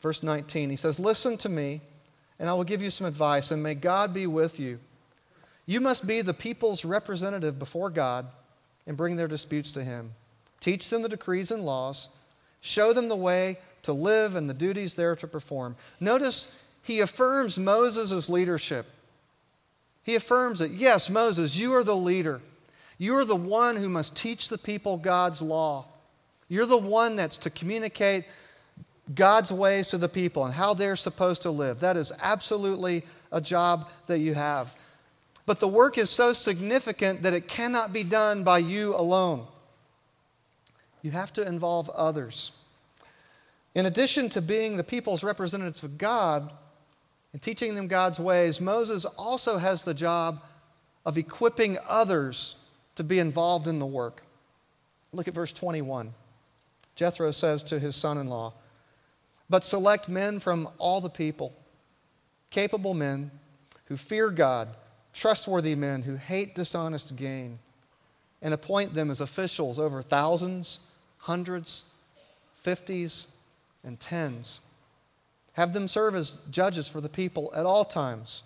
Verse 0.00 0.22
19, 0.22 0.70
he 0.70 0.76
says, 0.76 1.00
Listen 1.00 1.36
to 1.38 1.48
me, 1.48 1.80
and 2.38 2.48
I 2.48 2.54
will 2.54 2.64
give 2.64 2.82
you 2.82 2.90
some 2.90 3.06
advice, 3.06 3.50
and 3.50 3.62
may 3.62 3.74
God 3.74 4.12
be 4.12 4.26
with 4.26 4.58
you. 4.58 4.78
You 5.66 5.80
must 5.80 6.06
be 6.06 6.20
the 6.20 6.34
people's 6.34 6.84
representative 6.84 7.58
before 7.58 7.90
God 7.90 8.26
and 8.86 8.96
bring 8.96 9.16
their 9.16 9.28
disputes 9.28 9.70
to 9.72 9.84
Him. 9.84 10.12
Teach 10.60 10.88
them 10.88 11.02
the 11.02 11.08
decrees 11.08 11.50
and 11.50 11.64
laws. 11.64 12.08
Show 12.60 12.92
them 12.92 13.08
the 13.08 13.16
way 13.16 13.58
to 13.82 13.92
live 13.92 14.34
and 14.34 14.48
the 14.48 14.54
duties 14.54 14.94
there 14.94 15.14
to 15.16 15.26
perform. 15.26 15.76
Notice 16.00 16.48
he 16.82 17.00
affirms 17.00 17.58
Moses' 17.58 18.28
leadership. 18.28 18.86
He 20.02 20.14
affirms 20.14 20.58
that, 20.58 20.70
yes, 20.70 21.08
Moses, 21.08 21.56
you 21.56 21.74
are 21.74 21.84
the 21.84 21.96
leader. 21.96 22.40
You 22.98 23.16
are 23.16 23.24
the 23.24 23.36
one 23.36 23.76
who 23.76 23.88
must 23.88 24.14
teach 24.14 24.48
the 24.48 24.58
people 24.58 24.98
God's 24.98 25.40
law. 25.40 25.86
You're 26.48 26.66
the 26.66 26.76
one 26.76 27.16
that's 27.16 27.38
to 27.38 27.50
communicate 27.50 28.24
God's 29.12 29.52
ways 29.52 29.88
to 29.88 29.98
the 29.98 30.08
people 30.08 30.44
and 30.44 30.54
how 30.54 30.72
they're 30.72 30.96
supposed 30.96 31.42
to 31.42 31.50
live. 31.50 31.80
That 31.80 31.96
is 31.96 32.12
absolutely 32.22 33.04
a 33.30 33.40
job 33.40 33.88
that 34.06 34.20
you 34.20 34.34
have. 34.34 34.74
But 35.46 35.60
the 35.60 35.68
work 35.68 35.98
is 35.98 36.08
so 36.08 36.32
significant 36.32 37.22
that 37.22 37.34
it 37.34 37.48
cannot 37.48 37.92
be 37.92 38.02
done 38.02 38.44
by 38.44 38.58
you 38.58 38.94
alone. 38.96 39.46
You 41.02 41.10
have 41.10 41.32
to 41.34 41.46
involve 41.46 41.90
others. 41.90 42.52
In 43.74 43.84
addition 43.86 44.30
to 44.30 44.40
being 44.40 44.76
the 44.76 44.84
people's 44.84 45.22
representatives 45.22 45.82
of 45.82 45.98
God 45.98 46.50
and 47.32 47.42
teaching 47.42 47.74
them 47.74 47.88
God's 47.88 48.18
ways, 48.18 48.60
Moses 48.60 49.04
also 49.04 49.58
has 49.58 49.82
the 49.82 49.92
job 49.92 50.42
of 51.04 51.18
equipping 51.18 51.76
others 51.86 52.56
to 52.94 53.04
be 53.04 53.18
involved 53.18 53.68
in 53.68 53.80
the 53.80 53.86
work. 53.86 54.22
Look 55.12 55.28
at 55.28 55.34
verse 55.34 55.52
21. 55.52 56.14
Jethro 56.94 57.30
says 57.32 57.62
to 57.64 57.78
his 57.78 57.96
son 57.96 58.16
in 58.16 58.28
law, 58.28 58.54
But 59.48 59.64
select 59.64 60.08
men 60.08 60.40
from 60.40 60.68
all 60.78 61.00
the 61.00 61.10
people, 61.10 61.52
capable 62.50 62.94
men 62.94 63.30
who 63.86 63.96
fear 63.96 64.30
God, 64.30 64.68
trustworthy 65.12 65.74
men 65.74 66.02
who 66.02 66.16
hate 66.16 66.54
dishonest 66.54 67.14
gain, 67.16 67.58
and 68.40 68.54
appoint 68.54 68.94
them 68.94 69.10
as 69.10 69.20
officials 69.20 69.78
over 69.78 70.02
thousands, 70.02 70.80
hundreds, 71.18 71.84
fifties, 72.62 73.26
and 73.82 74.00
tens. 74.00 74.60
Have 75.52 75.72
them 75.72 75.88
serve 75.88 76.14
as 76.14 76.38
judges 76.50 76.88
for 76.88 77.00
the 77.00 77.08
people 77.08 77.52
at 77.54 77.66
all 77.66 77.84
times. 77.84 78.42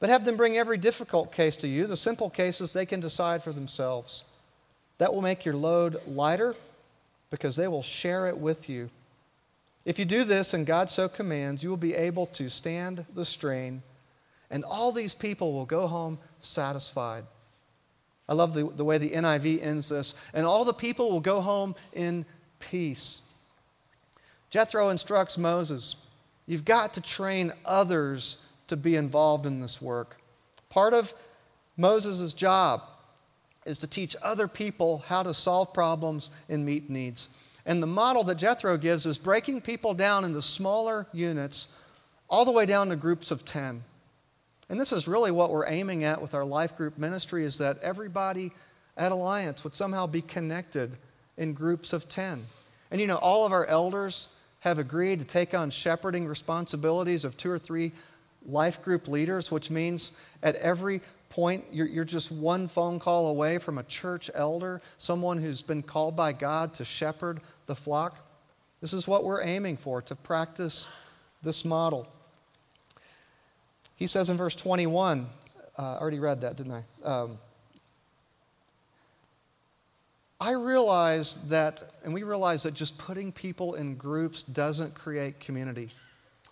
But 0.00 0.10
have 0.10 0.24
them 0.24 0.36
bring 0.36 0.56
every 0.56 0.78
difficult 0.78 1.32
case 1.32 1.56
to 1.58 1.68
you. 1.68 1.86
The 1.86 1.96
simple 1.96 2.30
cases 2.30 2.72
they 2.72 2.86
can 2.86 3.00
decide 3.00 3.42
for 3.42 3.52
themselves. 3.52 4.24
That 4.98 5.14
will 5.14 5.22
make 5.22 5.44
your 5.44 5.56
load 5.56 6.00
lighter 6.06 6.54
because 7.30 7.56
they 7.56 7.68
will 7.68 7.82
share 7.82 8.26
it 8.26 8.36
with 8.36 8.68
you. 8.68 8.90
If 9.84 9.98
you 9.98 10.04
do 10.04 10.24
this 10.24 10.52
and 10.52 10.66
God 10.66 10.90
so 10.90 11.08
commands, 11.08 11.62
you 11.62 11.70
will 11.70 11.76
be 11.76 11.94
able 11.94 12.26
to 12.26 12.48
stand 12.48 13.04
the 13.14 13.24
strain, 13.24 13.82
and 14.50 14.64
all 14.64 14.92
these 14.92 15.14
people 15.14 15.52
will 15.52 15.66
go 15.66 15.86
home 15.86 16.18
satisfied. 16.40 17.24
I 18.28 18.34
love 18.34 18.54
the, 18.54 18.64
the 18.64 18.84
way 18.84 18.96
the 18.98 19.10
NIV 19.10 19.62
ends 19.62 19.88
this. 19.88 20.14
And 20.32 20.46
all 20.46 20.64
the 20.64 20.72
people 20.72 21.10
will 21.10 21.20
go 21.20 21.40
home 21.40 21.74
in 21.92 22.24
peace. 22.60 23.22
Jethro 24.50 24.88
instructs 24.88 25.36
Moses 25.36 25.96
you've 26.46 26.64
got 26.64 26.94
to 26.94 27.00
train 27.00 27.52
others 27.64 28.38
to 28.66 28.76
be 28.76 28.96
involved 28.96 29.46
in 29.46 29.60
this 29.60 29.80
work. 29.80 30.16
Part 30.68 30.94
of 30.94 31.14
Moses' 31.76 32.32
job 32.32 32.82
is 33.64 33.78
to 33.78 33.86
teach 33.86 34.16
other 34.20 34.48
people 34.48 35.04
how 35.06 35.22
to 35.22 35.32
solve 35.32 35.72
problems 35.72 36.32
and 36.48 36.66
meet 36.66 36.90
needs. 36.90 37.28
And 37.70 37.80
the 37.80 37.86
model 37.86 38.24
that 38.24 38.34
Jethro 38.34 38.76
gives 38.76 39.06
is 39.06 39.16
breaking 39.16 39.60
people 39.60 39.94
down 39.94 40.24
into 40.24 40.42
smaller 40.42 41.06
units, 41.12 41.68
all 42.28 42.44
the 42.44 42.50
way 42.50 42.66
down 42.66 42.88
to 42.88 42.96
groups 42.96 43.30
of 43.30 43.44
10. 43.44 43.84
And 44.68 44.80
this 44.80 44.90
is 44.90 45.06
really 45.06 45.30
what 45.30 45.52
we're 45.52 45.68
aiming 45.68 46.02
at 46.02 46.20
with 46.20 46.34
our 46.34 46.44
life 46.44 46.76
group 46.76 46.98
ministry 46.98 47.44
is 47.44 47.58
that 47.58 47.78
everybody 47.78 48.50
at 48.96 49.12
Alliance 49.12 49.62
would 49.62 49.76
somehow 49.76 50.08
be 50.08 50.20
connected 50.20 50.96
in 51.36 51.52
groups 51.52 51.92
of 51.92 52.08
10. 52.08 52.44
And 52.90 53.00
you 53.00 53.06
know, 53.06 53.18
all 53.18 53.46
of 53.46 53.52
our 53.52 53.66
elders 53.66 54.30
have 54.58 54.80
agreed 54.80 55.20
to 55.20 55.24
take 55.24 55.54
on 55.54 55.70
shepherding 55.70 56.26
responsibilities 56.26 57.24
of 57.24 57.36
two 57.36 57.52
or 57.52 57.58
three 57.60 57.92
life 58.44 58.82
group 58.82 59.06
leaders, 59.06 59.52
which 59.52 59.70
means 59.70 60.10
at 60.42 60.56
every 60.56 61.02
point, 61.30 61.64
you're, 61.70 61.86
you're 61.86 62.04
just 62.04 62.30
one 62.30 62.66
phone 62.68 62.98
call 62.98 63.28
away 63.28 63.58
from 63.58 63.78
a 63.78 63.84
church 63.84 64.30
elder, 64.34 64.82
someone 64.98 65.38
who's 65.38 65.62
been 65.62 65.82
called 65.82 66.16
by 66.16 66.32
God 66.32 66.74
to 66.74 66.84
shepherd 66.84 67.40
the 67.70 67.76
flock. 67.76 68.18
This 68.80 68.92
is 68.92 69.06
what 69.06 69.22
we're 69.22 69.42
aiming 69.42 69.76
for, 69.76 70.02
to 70.02 70.16
practice 70.16 70.88
this 71.40 71.64
model. 71.64 72.08
He 73.94 74.08
says 74.08 74.28
in 74.28 74.36
verse 74.36 74.56
21, 74.56 75.28
uh, 75.78 75.82
I 75.82 75.98
already 76.00 76.18
read 76.18 76.40
that, 76.40 76.56
didn't 76.56 76.72
I? 76.72 77.06
Um, 77.06 77.38
I 80.40 80.52
realize 80.52 81.38
that, 81.48 81.92
and 82.02 82.12
we 82.12 82.24
realize 82.24 82.64
that 82.64 82.74
just 82.74 82.98
putting 82.98 83.30
people 83.30 83.74
in 83.74 83.94
groups 83.94 84.42
doesn't 84.42 84.94
create 84.94 85.38
community. 85.38 85.90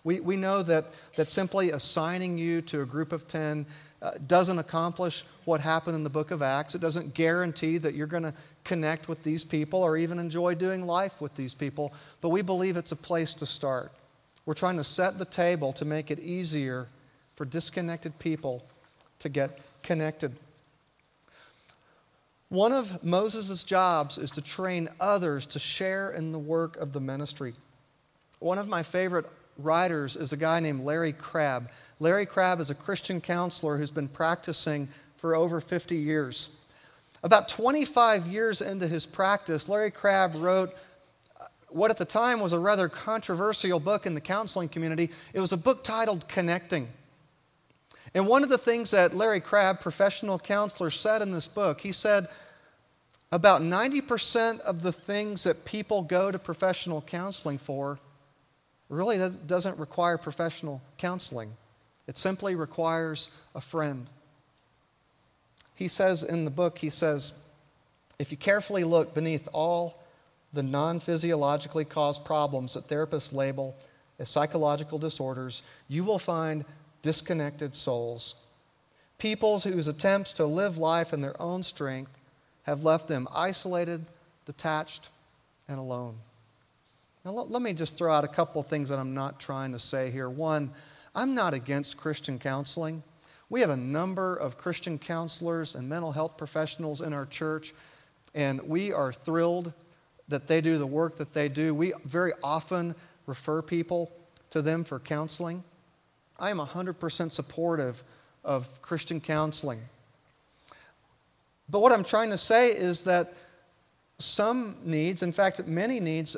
We, 0.05 0.21
we 0.21 0.37
know 0.37 0.63
that, 0.63 0.85
that 1.17 1.29
simply 1.29 1.71
assigning 1.71 2.37
you 2.37 2.61
to 2.61 2.81
a 2.81 2.85
group 2.85 3.11
of 3.11 3.27
10 3.27 3.65
uh, 4.01 4.11
doesn't 4.27 4.59
accomplish 4.59 5.25
what 5.45 5.59
happened 5.59 5.95
in 5.95 6.03
the 6.03 6.09
book 6.09 6.31
of 6.31 6.41
Acts. 6.41 6.75
It 6.75 6.81
doesn't 6.81 7.13
guarantee 7.13 7.77
that 7.79 7.95
you're 7.95 8.07
going 8.07 8.23
to 8.23 8.33
connect 8.63 9.07
with 9.07 9.23
these 9.23 9.43
people 9.43 9.81
or 9.81 9.97
even 9.97 10.19
enjoy 10.19 10.55
doing 10.55 10.85
life 10.85 11.19
with 11.19 11.35
these 11.35 11.53
people, 11.53 11.93
but 12.21 12.29
we 12.29 12.41
believe 12.41 12.77
it's 12.77 12.91
a 12.91 12.97
place 12.97 13.33
to 13.35 13.45
start. 13.45 13.91
We're 14.45 14.53
trying 14.53 14.77
to 14.77 14.83
set 14.83 15.17
the 15.17 15.25
table 15.25 15.73
to 15.73 15.85
make 15.85 16.11
it 16.11 16.19
easier 16.19 16.87
for 17.35 17.45
disconnected 17.45 18.17
people 18.19 18.63
to 19.19 19.29
get 19.29 19.59
connected. 19.83 20.35
One 22.49 22.71
of 22.71 23.03
Moses' 23.03 23.63
jobs 23.63 24.17
is 24.17 24.31
to 24.31 24.41
train 24.41 24.89
others 24.99 25.45
to 25.47 25.59
share 25.59 26.11
in 26.11 26.31
the 26.31 26.39
work 26.39 26.77
of 26.77 26.93
the 26.93 26.99
ministry. 26.99 27.53
One 28.39 28.57
of 28.57 28.67
my 28.67 28.81
favorite 28.81 29.27
writers 29.63 30.15
is 30.15 30.33
a 30.33 30.37
guy 30.37 30.59
named 30.59 30.85
Larry 30.85 31.13
Crabb. 31.13 31.69
Larry 31.99 32.25
Crabb 32.25 32.59
is 32.59 32.69
a 32.69 32.75
Christian 32.75 33.21
counselor 33.21 33.77
who's 33.77 33.91
been 33.91 34.07
practicing 34.07 34.87
for 35.17 35.35
over 35.35 35.59
50 35.59 35.95
years. 35.95 36.49
About 37.23 37.49
25 37.49 38.27
years 38.27 38.61
into 38.61 38.87
his 38.87 39.05
practice, 39.05 39.67
Larry 39.67 39.91
Crabb 39.91 40.35
wrote 40.35 40.73
uh, 41.39 41.45
what 41.67 41.91
at 41.91 41.97
the 41.97 42.05
time 42.05 42.39
was 42.39 42.53
a 42.53 42.59
rather 42.59 42.87
controversial 42.87 43.79
book 43.79 44.05
in 44.05 44.13
the 44.13 44.21
counseling 44.21 44.69
community. 44.69 45.09
It 45.33 45.41
was 45.41 45.51
a 45.51 45.57
book 45.57 45.83
titled 45.83 46.27
Connecting. 46.29 46.87
And 48.13 48.25
one 48.25 48.43
of 48.43 48.49
the 48.49 48.57
things 48.57 48.91
that 48.91 49.13
Larry 49.13 49.41
Crabb, 49.41 49.81
professional 49.81 50.39
counselor, 50.39 50.89
said 50.89 51.21
in 51.21 51.31
this 51.31 51.47
book, 51.47 51.81
he 51.81 51.91
said, 51.91 52.27
about 53.31 53.61
90% 53.61 54.59
of 54.61 54.81
the 54.81 54.91
things 54.91 55.43
that 55.43 55.65
people 55.65 56.01
go 56.01 56.31
to 56.31 56.39
professional 56.39 57.01
counseling 57.01 57.57
for 57.57 57.99
really 58.89 59.17
doesn't 59.45 59.77
require 59.77 60.17
professional 60.17 60.81
counseling. 60.97 61.53
It 62.07 62.17
simply 62.17 62.55
requires 62.55 63.29
a 63.53 63.61
friend. 63.61 64.07
He 65.75 65.87
says 65.87 66.23
in 66.23 66.43
the 66.43 66.51
book, 66.51 66.79
he 66.79 66.89
says, 66.89 67.33
if 68.17 68.31
you 68.31 68.37
carefully 68.37 68.83
look 68.83 69.13
beneath 69.13 69.47
all 69.53 70.03
the 70.51 70.63
non 70.63 70.99
physiologically 70.99 71.85
caused 71.85 72.25
problems 72.25 72.73
that 72.73 72.87
therapists 72.87 73.31
label 73.31 73.75
as 74.17 74.29
psychological 74.29 74.97
disorders, 74.97 75.63
you 75.87 76.03
will 76.03 76.19
find 76.19 76.65
disconnected 77.01 77.73
souls. 77.73 78.35
Peoples 79.19 79.63
whose 79.63 79.87
attempts 79.87 80.33
to 80.33 80.45
live 80.45 80.77
life 80.77 81.13
in 81.13 81.21
their 81.21 81.39
own 81.41 81.63
strength 81.63 82.11
have 82.63 82.83
left 82.83 83.07
them 83.07 83.27
isolated, 83.31 84.05
detached, 84.45 85.09
and 85.67 85.79
alone. 85.79 86.15
Now, 87.25 87.31
let, 87.31 87.51
let 87.51 87.61
me 87.61 87.73
just 87.73 87.97
throw 87.97 88.13
out 88.13 88.23
a 88.23 88.29
couple 88.29 88.61
of 88.61 88.67
things 88.67 88.89
that 88.89 88.99
I'm 88.99 89.13
not 89.13 89.39
trying 89.39 89.73
to 89.73 89.79
say 89.79 90.09
here. 90.09 90.29
One, 90.29 90.71
I'm 91.13 91.35
not 91.35 91.53
against 91.53 91.97
Christian 91.97 92.39
counseling. 92.39 93.03
We 93.49 93.61
have 93.61 93.69
a 93.69 93.77
number 93.77 94.35
of 94.35 94.57
Christian 94.57 94.97
counselors 94.97 95.75
and 95.75 95.89
mental 95.89 96.11
health 96.11 96.37
professionals 96.37 97.01
in 97.01 97.13
our 97.13 97.25
church, 97.25 97.73
and 98.33 98.61
we 98.61 98.93
are 98.93 99.11
thrilled 99.11 99.73
that 100.27 100.47
they 100.47 100.61
do 100.61 100.77
the 100.77 100.87
work 100.87 101.17
that 101.17 101.33
they 101.33 101.49
do. 101.49 101.73
We 101.73 101.93
very 102.05 102.33
often 102.43 102.95
refer 103.25 103.61
people 103.61 104.11
to 104.51 104.61
them 104.61 104.83
for 104.83 104.99
counseling. 104.99 105.63
I 106.39 106.51
am 106.51 106.59
100% 106.59 107.31
supportive 107.31 108.03
of 108.45 108.81
Christian 108.81 109.19
counseling. 109.19 109.81
But 111.69 111.81
what 111.81 111.91
I'm 111.91 112.03
trying 112.03 112.29
to 112.29 112.37
say 112.37 112.71
is 112.71 113.03
that 113.03 113.33
some 114.19 114.77
needs, 114.83 115.21
in 115.21 115.31
fact, 115.31 115.65
many 115.67 115.99
needs, 115.99 116.35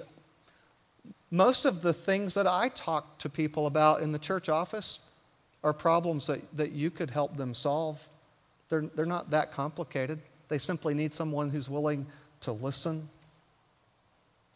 most 1.32 1.66
of 1.66 1.82
the 1.82 1.94
things 1.94 2.34
that 2.34 2.46
I 2.46 2.70
talk 2.70 3.18
to 3.20 3.30
people 3.30 3.66
about 3.66 4.02
in 4.02 4.12
the 4.12 4.20
church 4.20 4.50
office 4.50 5.00
are 5.64 5.74
problems 5.74 6.28
that, 6.28 6.42
that 6.58 6.74
you 6.74 6.92
could 6.92 7.10
help 7.10 7.38
them 7.38 7.54
solve. 7.54 8.06
They're, 8.70 8.86
they're 8.96 9.06
not 9.06 9.32
that 9.32 9.52
complicated. 9.54 10.20
They 10.50 10.58
simply 10.58 10.94
need 10.94 11.14
someone 11.14 11.50
who's 11.50 11.70
willing 11.70 12.06
to 12.42 12.52
listen 12.52 13.08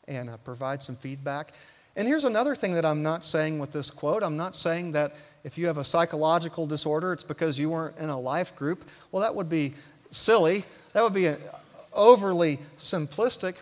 and 0.08 0.30
uh, 0.30 0.38
provide 0.38 0.84
some 0.84 0.98
feedback. 0.98 1.54
And 1.96 2.08
here's 2.08 2.26
another 2.26 2.56
thing 2.56 2.74
that 2.74 2.86
I'm 2.86 3.02
not 3.02 3.24
saying 3.24 3.60
with 3.60 3.72
this 3.72 3.90
quote 3.90 4.22
I'm 4.22 4.38
not 4.38 4.56
saying 4.56 4.92
that 4.92 5.16
if 5.46 5.58
you 5.58 5.68
have 5.68 5.78
a 5.78 5.84
psychological 5.84 6.68
disorder, 6.68 7.14
it's 7.14 7.24
because 7.24 7.58
you 7.58 7.70
weren't 7.70 7.98
in 7.98 8.10
a 8.10 8.20
life 8.20 8.56
group. 8.56 8.84
Well, 9.12 9.22
that 9.22 9.36
would 9.36 9.48
be 9.48 9.76
silly. 10.12 10.66
That 10.94 11.04
would 11.04 11.14
be 11.14 11.34
overly 11.94 12.60
simplistic. 12.78 13.56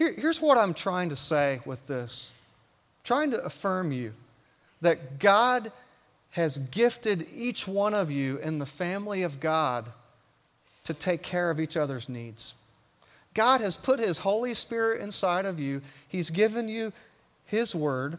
Here, 0.00 0.14
here's 0.16 0.40
what 0.40 0.56
I'm 0.56 0.72
trying 0.72 1.10
to 1.10 1.16
say 1.16 1.60
with 1.66 1.86
this 1.86 2.32
I'm 2.32 3.04
trying 3.04 3.30
to 3.32 3.44
affirm 3.44 3.92
you 3.92 4.14
that 4.80 5.18
God 5.18 5.70
has 6.30 6.56
gifted 6.56 7.26
each 7.36 7.68
one 7.68 7.92
of 7.92 8.10
you 8.10 8.38
in 8.38 8.58
the 8.58 8.64
family 8.64 9.22
of 9.24 9.40
God 9.40 9.90
to 10.84 10.94
take 10.94 11.22
care 11.22 11.50
of 11.50 11.60
each 11.60 11.76
other's 11.76 12.08
needs. 12.08 12.54
God 13.34 13.60
has 13.60 13.76
put 13.76 14.00
His 14.00 14.16
Holy 14.16 14.54
Spirit 14.54 15.02
inside 15.02 15.44
of 15.44 15.60
you, 15.60 15.82
He's 16.08 16.30
given 16.30 16.66
you 16.66 16.94
His 17.44 17.74
Word. 17.74 18.18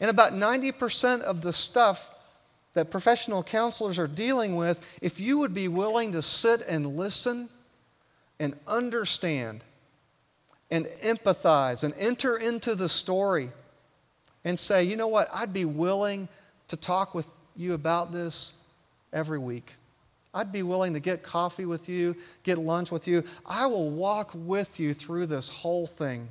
And 0.00 0.10
about 0.10 0.34
90% 0.34 1.22
of 1.22 1.40
the 1.40 1.54
stuff 1.54 2.10
that 2.74 2.90
professional 2.90 3.42
counselors 3.42 3.98
are 3.98 4.06
dealing 4.06 4.56
with, 4.56 4.78
if 5.00 5.18
you 5.18 5.38
would 5.38 5.54
be 5.54 5.68
willing 5.68 6.12
to 6.12 6.20
sit 6.20 6.60
and 6.68 6.98
listen 6.98 7.48
and 8.38 8.54
understand 8.66 9.64
and 10.70 10.86
empathize 11.02 11.84
and 11.84 11.94
enter 11.98 12.36
into 12.36 12.74
the 12.74 12.88
story 12.88 13.50
and 14.44 14.58
say, 14.58 14.84
you 14.84 14.96
know 14.96 15.08
what, 15.08 15.28
I'd 15.32 15.52
be 15.52 15.64
willing 15.64 16.28
to 16.68 16.76
talk 16.76 17.14
with 17.14 17.28
you 17.56 17.74
about 17.74 18.12
this 18.12 18.52
every 19.12 19.38
week. 19.38 19.72
I'd 20.34 20.52
be 20.52 20.62
willing 20.62 20.92
to 20.94 21.00
get 21.00 21.22
coffee 21.22 21.64
with 21.64 21.88
you, 21.88 22.14
get 22.42 22.58
lunch 22.58 22.92
with 22.92 23.08
you. 23.08 23.24
I 23.46 23.66
will 23.66 23.90
walk 23.90 24.30
with 24.34 24.78
you 24.78 24.92
through 24.92 25.26
this 25.26 25.48
whole 25.48 25.86
thing. 25.86 26.28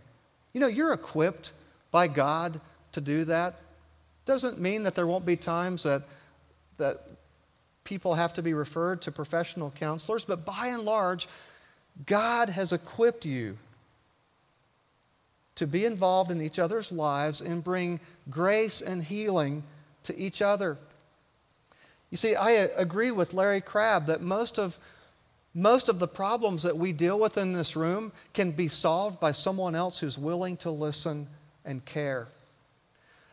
You 0.54 0.62
know, 0.62 0.68
you're 0.68 0.94
equipped 0.94 1.52
by 1.92 2.08
God 2.08 2.62
to 2.92 3.02
do 3.02 3.26
that. 3.26 3.56
Doesn't 4.26 4.60
mean 4.60 4.84
that 4.84 4.94
there 4.96 5.08
won't 5.08 5.26
be 5.26 5.36
times 5.36 5.84
that, 5.84 6.04
that 6.78 7.04
people 7.84 8.14
have 8.14 8.34
to 8.36 8.44
be 8.44 8.54
referred 8.54 9.02
to 9.02 9.12
professional 9.12 9.72
counselors, 9.72 10.26
but 10.26 10.46
by 10.46 10.68
and 10.68 10.84
large, 10.84 11.28
God 12.06 12.50
has 12.50 12.72
equipped 12.72 13.26
you 13.26 13.58
to 15.58 15.68
be 15.68 15.86
involved 15.86 16.32
in 16.32 16.42
each 16.42 16.60
other's 16.60 16.92
lives 16.92 17.42
and 17.42 17.64
bring 17.64 18.00
grace 18.30 18.80
and 18.80 19.04
healing 19.04 19.64
to 20.04 20.18
each 20.18 20.42
other. 20.42 20.78
You 22.12 22.18
see, 22.18 22.36
I 22.36 22.56
uh, 22.58 22.68
agree 22.78 23.12
with 23.12 23.34
Larry 23.34 23.60
Crabb 23.60 24.06
that 24.06 24.22
most 24.22 24.60
of, 24.60 24.78
most 25.54 25.90
of 25.90 26.00
the 26.00 26.08
problems 26.08 26.64
that 26.64 26.78
we 26.78 26.94
deal 26.94 27.20
with 27.20 27.38
in 27.38 27.54
this 27.54 27.76
room 27.76 28.12
can 28.34 28.52
be 28.52 28.68
solved 28.68 29.20
by 29.20 29.32
someone 29.32 29.76
else 29.76 30.00
who's 30.00 30.18
willing 30.18 30.58
to 30.58 30.72
listen 30.72 31.28
and 31.66 31.84
care. 31.84 32.28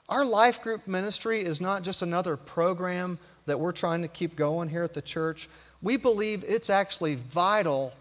Our 0.08 0.24
life 0.24 0.62
group 0.62 0.86
ministry 0.88 1.44
is 1.44 1.60
not 1.60 1.82
just 1.82 2.02
another 2.02 2.36
program 2.36 3.18
that 3.46 3.60
we're 3.60 3.72
trying 3.72 4.02
to 4.02 4.08
keep 4.08 4.34
going 4.34 4.70
here 4.70 4.82
at 4.82 4.94
the 4.94 5.02
church. 5.02 5.48
We 5.82 5.98
believe 5.98 6.42
it's 6.46 6.70
actually 6.70 7.16
vital 7.16 7.92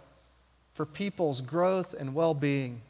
for 0.73 0.85
people's 0.85 1.41
growth 1.41 1.93
and 1.93 2.15
well 2.15 2.33
being. 2.33 2.81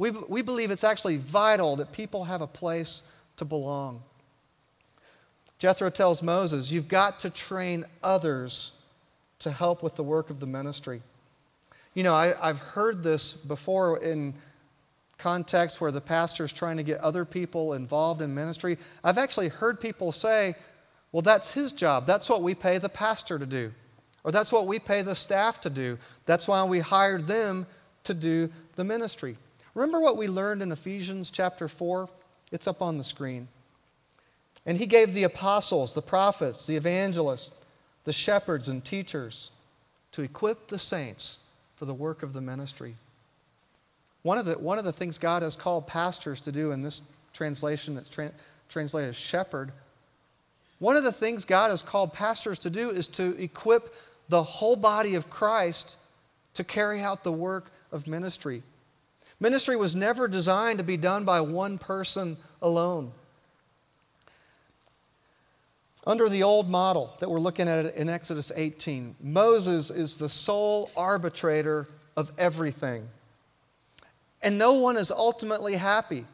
We, 0.00 0.12
we 0.12 0.40
believe 0.40 0.70
it's 0.70 0.82
actually 0.82 1.18
vital 1.18 1.76
that 1.76 1.92
people 1.92 2.24
have 2.24 2.40
a 2.40 2.46
place 2.46 3.02
to 3.36 3.44
belong. 3.44 4.02
Jethro 5.58 5.90
tells 5.90 6.22
Moses, 6.22 6.72
You've 6.72 6.88
got 6.88 7.20
to 7.20 7.28
train 7.28 7.84
others 8.02 8.72
to 9.40 9.50
help 9.50 9.82
with 9.82 9.96
the 9.96 10.02
work 10.02 10.30
of 10.30 10.40
the 10.40 10.46
ministry. 10.46 11.02
You 11.92 12.02
know, 12.02 12.14
I, 12.14 12.34
have 12.46 12.60
heard 12.60 13.02
this 13.02 13.34
before 13.34 13.98
in 13.98 14.32
contexts 15.18 15.82
where 15.82 15.92
the 15.92 16.00
pastor 16.00 16.44
is 16.44 16.52
trying 16.52 16.78
to 16.78 16.82
get 16.82 16.98
other 17.00 17.26
people 17.26 17.74
involved 17.74 18.22
in 18.22 18.34
ministry. 18.34 18.78
I've 19.04 19.18
actually 19.18 19.48
heard 19.48 19.82
people 19.82 20.12
say, 20.12 20.54
Well, 21.12 21.20
that's 21.20 21.52
his 21.52 21.74
job. 21.74 22.06
That's 22.06 22.26
what 22.26 22.42
we 22.42 22.54
pay 22.54 22.78
the 22.78 22.88
pastor 22.88 23.38
to 23.38 23.44
do. 23.44 23.70
Or 24.24 24.32
that's 24.32 24.50
what 24.50 24.66
we 24.66 24.78
pay 24.78 25.02
the 25.02 25.14
staff 25.14 25.60
to 25.60 25.68
do. 25.68 25.98
That's 26.24 26.48
why 26.48 26.64
we 26.64 26.80
hired 26.80 27.26
them 27.26 27.66
to 28.04 28.14
do 28.14 28.48
the 28.76 28.84
ministry. 28.84 29.36
Remember 29.74 30.00
what 30.00 30.16
we 30.16 30.26
learned 30.26 30.62
in 30.62 30.72
Ephesians 30.72 31.30
chapter 31.30 31.68
4? 31.68 32.08
It's 32.50 32.66
up 32.66 32.82
on 32.82 32.98
the 32.98 33.04
screen. 33.04 33.48
And 34.66 34.78
he 34.78 34.86
gave 34.86 35.14
the 35.14 35.22
apostles, 35.22 35.94
the 35.94 36.02
prophets, 36.02 36.66
the 36.66 36.76
evangelists, 36.76 37.52
the 38.04 38.12
shepherds, 38.12 38.68
and 38.68 38.84
teachers 38.84 39.50
to 40.12 40.22
equip 40.22 40.68
the 40.68 40.78
saints 40.78 41.38
for 41.76 41.84
the 41.84 41.94
work 41.94 42.22
of 42.22 42.32
the 42.32 42.40
ministry. 42.40 42.96
One 44.22 44.38
of 44.38 44.44
the, 44.44 44.58
one 44.58 44.78
of 44.78 44.84
the 44.84 44.92
things 44.92 45.16
God 45.16 45.42
has 45.42 45.56
called 45.56 45.86
pastors 45.86 46.40
to 46.42 46.52
do 46.52 46.72
in 46.72 46.82
this 46.82 47.00
translation 47.32 47.94
that's 47.94 48.08
tra- 48.08 48.32
translated 48.68 49.10
as 49.10 49.16
shepherd, 49.16 49.72
one 50.78 50.96
of 50.96 51.04
the 51.04 51.12
things 51.12 51.44
God 51.44 51.70
has 51.70 51.82
called 51.82 52.12
pastors 52.12 52.58
to 52.60 52.70
do 52.70 52.90
is 52.90 53.06
to 53.08 53.36
equip 53.40 53.94
the 54.28 54.42
whole 54.42 54.76
body 54.76 55.14
of 55.14 55.30
Christ 55.30 55.96
to 56.54 56.64
carry 56.64 57.00
out 57.00 57.24
the 57.24 57.32
work 57.32 57.70
of 57.92 58.06
ministry. 58.06 58.62
Ministry 59.40 59.74
was 59.74 59.96
never 59.96 60.28
designed 60.28 60.78
to 60.78 60.84
be 60.84 60.98
done 60.98 61.24
by 61.24 61.40
one 61.40 61.78
person 61.78 62.36
alone. 62.60 63.12
Under 66.06 66.28
the 66.28 66.42
old 66.42 66.68
model 66.68 67.14
that 67.20 67.30
we're 67.30 67.40
looking 67.40 67.68
at 67.68 67.94
in 67.94 68.08
Exodus 68.08 68.52
18, 68.54 69.16
Moses 69.20 69.90
is 69.90 70.16
the 70.16 70.28
sole 70.28 70.90
arbitrator 70.96 71.88
of 72.16 72.32
everything. 72.38 73.08
And 74.42 74.58
no 74.58 74.74
one 74.74 74.96
is 74.96 75.10
ultimately 75.10 75.76
happy. 75.76 76.26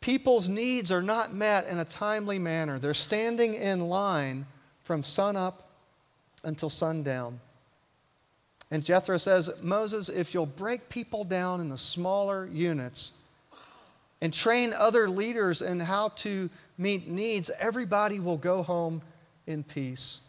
People's 0.00 0.48
needs 0.48 0.90
are 0.90 1.02
not 1.02 1.34
met 1.34 1.66
in 1.66 1.78
a 1.78 1.84
timely 1.84 2.38
manner. 2.38 2.78
They're 2.78 2.94
standing 2.94 3.54
in 3.54 3.88
line 3.88 4.46
from 4.84 5.02
sunup 5.02 5.68
until 6.44 6.70
sundown. 6.70 7.40
And 8.70 8.84
Jethro 8.84 9.16
says, 9.16 9.50
Moses, 9.62 10.08
if 10.08 10.34
you'll 10.34 10.46
break 10.46 10.88
people 10.88 11.24
down 11.24 11.60
into 11.60 11.78
smaller 11.78 12.46
units 12.46 13.12
and 14.20 14.32
train 14.32 14.72
other 14.72 15.08
leaders 15.08 15.62
in 15.62 15.80
how 15.80 16.08
to 16.08 16.50
meet 16.76 17.08
needs, 17.08 17.50
everybody 17.58 18.20
will 18.20 18.36
go 18.36 18.62
home 18.62 19.00
in 19.46 19.62
peace. 19.62 20.20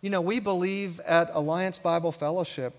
You 0.00 0.10
know, 0.10 0.20
we 0.20 0.40
believe 0.40 1.00
at 1.00 1.30
Alliance 1.32 1.78
Bible 1.78 2.12
Fellowship 2.12 2.74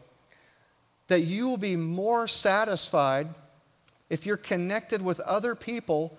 that 1.08 1.22
you 1.22 1.50
will 1.50 1.58
be 1.58 1.76
more 1.76 2.28
satisfied 2.28 3.28
if 4.10 4.26
you're 4.26 4.38
connected 4.38 5.02
with 5.02 5.20
other 5.22 5.56
people 5.56 6.18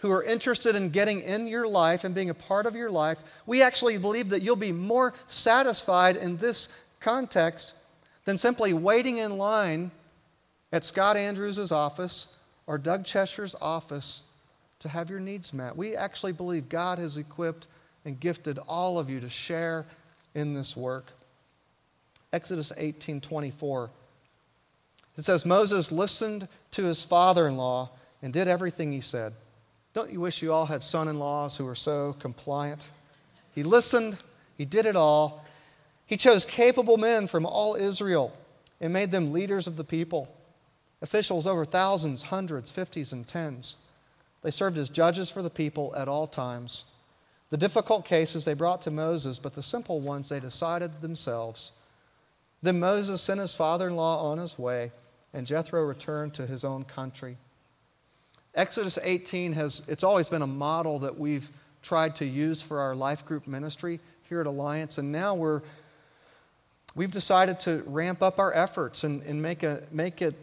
who 0.00 0.10
are 0.10 0.22
interested 0.22 0.76
in 0.76 0.90
getting 0.90 1.20
in 1.20 1.46
your 1.46 1.66
life 1.66 2.04
and 2.04 2.14
being 2.14 2.28
a 2.28 2.34
part 2.34 2.66
of 2.66 2.76
your 2.76 2.90
life. 2.90 3.18
We 3.46 3.62
actually 3.62 3.96
believe 3.96 4.28
that 4.30 4.42
you'll 4.42 4.54
be 4.54 4.70
more 4.70 5.14
satisfied 5.28 6.16
in 6.16 6.36
this 6.36 6.68
context 7.04 7.74
than 8.24 8.38
simply 8.38 8.72
waiting 8.72 9.18
in 9.18 9.36
line 9.36 9.90
at 10.72 10.84
Scott 10.84 11.16
Andrews' 11.16 11.70
office 11.70 12.28
or 12.66 12.78
Doug 12.78 13.04
Cheshire's 13.04 13.54
office 13.60 14.22
to 14.78 14.88
have 14.88 15.10
your 15.10 15.20
needs 15.20 15.52
met. 15.52 15.76
We 15.76 15.94
actually 15.94 16.32
believe 16.32 16.68
God 16.68 16.98
has 16.98 17.18
equipped 17.18 17.66
and 18.06 18.18
gifted 18.18 18.58
all 18.66 18.98
of 18.98 19.10
you 19.10 19.20
to 19.20 19.28
share 19.28 19.84
in 20.34 20.54
this 20.54 20.76
work. 20.76 21.12
Exodus 22.32 22.72
18:24 22.76 23.90
It 25.16 25.24
says 25.24 25.44
Moses 25.44 25.92
listened 25.92 26.48
to 26.72 26.84
his 26.84 27.04
father-in-law 27.04 27.90
and 28.22 28.32
did 28.32 28.48
everything 28.48 28.92
he 28.92 29.00
said. 29.00 29.34
Don't 29.92 30.10
you 30.10 30.20
wish 30.20 30.42
you 30.42 30.52
all 30.52 30.66
had 30.66 30.82
son-in-laws 30.82 31.56
who 31.56 31.66
were 31.66 31.76
so 31.76 32.16
compliant? 32.18 32.90
He 33.54 33.62
listened, 33.62 34.18
he 34.58 34.64
did 34.64 34.86
it 34.86 34.96
all, 34.96 35.44
he 36.06 36.16
chose 36.16 36.44
capable 36.44 36.96
men 36.96 37.26
from 37.26 37.46
all 37.46 37.74
Israel 37.74 38.32
and 38.80 38.92
made 38.92 39.10
them 39.10 39.32
leaders 39.32 39.66
of 39.66 39.76
the 39.76 39.84
people, 39.84 40.28
officials 41.00 41.46
over 41.46 41.64
thousands, 41.64 42.24
hundreds, 42.24 42.70
fifties, 42.70 43.12
and 43.12 43.26
tens. 43.26 43.76
They 44.42 44.50
served 44.50 44.76
as 44.76 44.90
judges 44.90 45.30
for 45.30 45.42
the 45.42 45.50
people 45.50 45.94
at 45.96 46.08
all 46.08 46.26
times. 46.26 46.84
The 47.50 47.56
difficult 47.56 48.04
cases 48.04 48.44
they 48.44 48.54
brought 48.54 48.82
to 48.82 48.90
Moses, 48.90 49.38
but 49.38 49.54
the 49.54 49.62
simple 49.62 50.00
ones 50.00 50.28
they 50.28 50.40
decided 50.40 51.00
themselves. 51.00 51.72
Then 52.62 52.80
Moses 52.80 53.22
sent 53.22 53.40
his 53.40 53.54
father 53.54 53.88
in 53.88 53.96
law 53.96 54.30
on 54.30 54.38
his 54.38 54.58
way, 54.58 54.92
and 55.32 55.46
Jethro 55.46 55.82
returned 55.84 56.34
to 56.34 56.46
his 56.46 56.64
own 56.64 56.84
country. 56.84 57.36
Exodus 58.54 58.98
18 59.02 59.52
has, 59.54 59.82
it's 59.88 60.04
always 60.04 60.28
been 60.28 60.42
a 60.42 60.46
model 60.46 60.98
that 61.00 61.18
we've 61.18 61.50
tried 61.82 62.16
to 62.16 62.24
use 62.24 62.62
for 62.62 62.80
our 62.80 62.94
life 62.94 63.24
group 63.24 63.46
ministry 63.46 64.00
here 64.22 64.40
at 64.40 64.46
Alliance, 64.46 64.98
and 64.98 65.10
now 65.12 65.34
we're 65.34 65.62
we've 66.94 67.10
decided 67.10 67.60
to 67.60 67.82
ramp 67.86 68.22
up 68.22 68.38
our 68.38 68.52
efforts 68.52 69.04
and, 69.04 69.22
and 69.22 69.40
make, 69.40 69.62
a, 69.62 69.82
make 69.90 70.22
it 70.22 70.34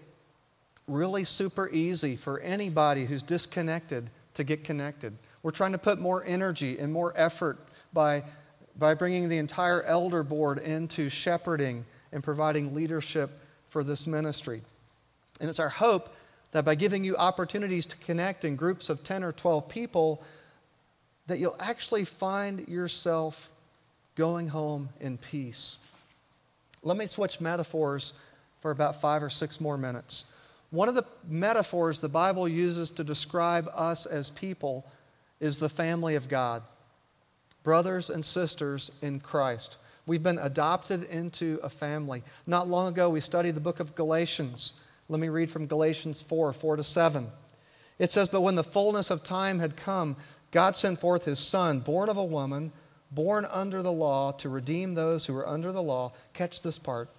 really 0.87 1.23
super 1.23 1.69
easy 1.69 2.15
for 2.15 2.39
anybody 2.39 3.05
who's 3.05 3.23
disconnected 3.23 4.09
to 4.33 4.43
get 4.43 4.63
connected. 4.63 5.13
We're 5.43 5.51
trying 5.51 5.71
to 5.71 5.77
put 5.77 5.99
more 5.99 6.23
energy 6.25 6.77
and 6.79 6.91
more 6.91 7.13
effort 7.15 7.59
by, 7.93 8.23
by 8.77 8.93
bringing 8.93 9.29
the 9.29 9.37
entire 9.37 9.83
elder 9.83 10.23
board 10.23 10.59
into 10.59 11.09
shepherding 11.09 11.85
and 12.11 12.23
providing 12.23 12.73
leadership 12.75 13.39
for 13.69 13.83
this 13.83 14.05
ministry. 14.05 14.61
And 15.39 15.49
it's 15.49 15.59
our 15.59 15.69
hope 15.69 16.13
that 16.51 16.65
by 16.65 16.75
giving 16.75 17.03
you 17.03 17.15
opportunities 17.15 17.85
to 17.87 17.95
connect 17.97 18.43
in 18.43 18.55
groups 18.55 18.89
of 18.89 19.03
10 19.03 19.23
or 19.23 19.31
12 19.31 19.69
people, 19.69 20.21
that 21.27 21.39
you'll 21.39 21.55
actually 21.59 22.03
find 22.03 22.67
yourself 22.67 23.49
going 24.15 24.49
home 24.49 24.89
in 24.99 25.17
peace. 25.17 25.77
Let 26.83 26.97
me 26.97 27.07
switch 27.07 27.39
metaphors 27.39 28.13
for 28.59 28.71
about 28.71 29.01
five 29.01 29.23
or 29.23 29.29
six 29.29 29.59
more 29.59 29.77
minutes. 29.77 30.25
One 30.69 30.87
of 30.87 30.95
the 30.95 31.05
metaphors 31.27 31.99
the 31.99 32.09
Bible 32.09 32.47
uses 32.47 32.89
to 32.91 33.03
describe 33.03 33.69
us 33.75 34.05
as 34.05 34.29
people 34.29 34.85
is 35.39 35.57
the 35.57 35.69
family 35.69 36.15
of 36.15 36.29
God, 36.29 36.63
brothers 37.63 38.09
and 38.09 38.23
sisters 38.23 38.91
in 39.01 39.19
Christ. 39.19 39.77
We've 40.05 40.23
been 40.23 40.39
adopted 40.39 41.03
into 41.03 41.59
a 41.61 41.69
family. 41.69 42.23
Not 42.47 42.69
long 42.69 42.87
ago, 42.93 43.09
we 43.09 43.19
studied 43.19 43.55
the 43.55 43.61
book 43.61 43.79
of 43.79 43.95
Galatians. 43.95 44.73
Let 45.09 45.19
me 45.19 45.29
read 45.29 45.51
from 45.51 45.67
Galatians 45.67 46.21
4 46.21 46.53
4 46.53 46.75
to 46.77 46.83
7. 46.83 47.27
It 47.99 48.11
says, 48.11 48.29
But 48.29 48.41
when 48.41 48.55
the 48.55 48.63
fullness 48.63 49.11
of 49.11 49.23
time 49.23 49.59
had 49.59 49.75
come, 49.75 50.15
God 50.51 50.75
sent 50.75 50.99
forth 50.99 51.25
his 51.25 51.39
Son, 51.39 51.79
born 51.79 52.09
of 52.09 52.17
a 52.17 52.23
woman, 52.23 52.71
born 53.11 53.45
under 53.45 53.81
the 53.81 53.91
law, 53.91 54.31
to 54.33 54.49
redeem 54.49 54.93
those 54.93 55.25
who 55.25 55.33
were 55.33 55.47
under 55.47 55.71
the 55.71 55.83
law. 55.83 56.13
Catch 56.33 56.61
this 56.61 56.79
part. 56.79 57.09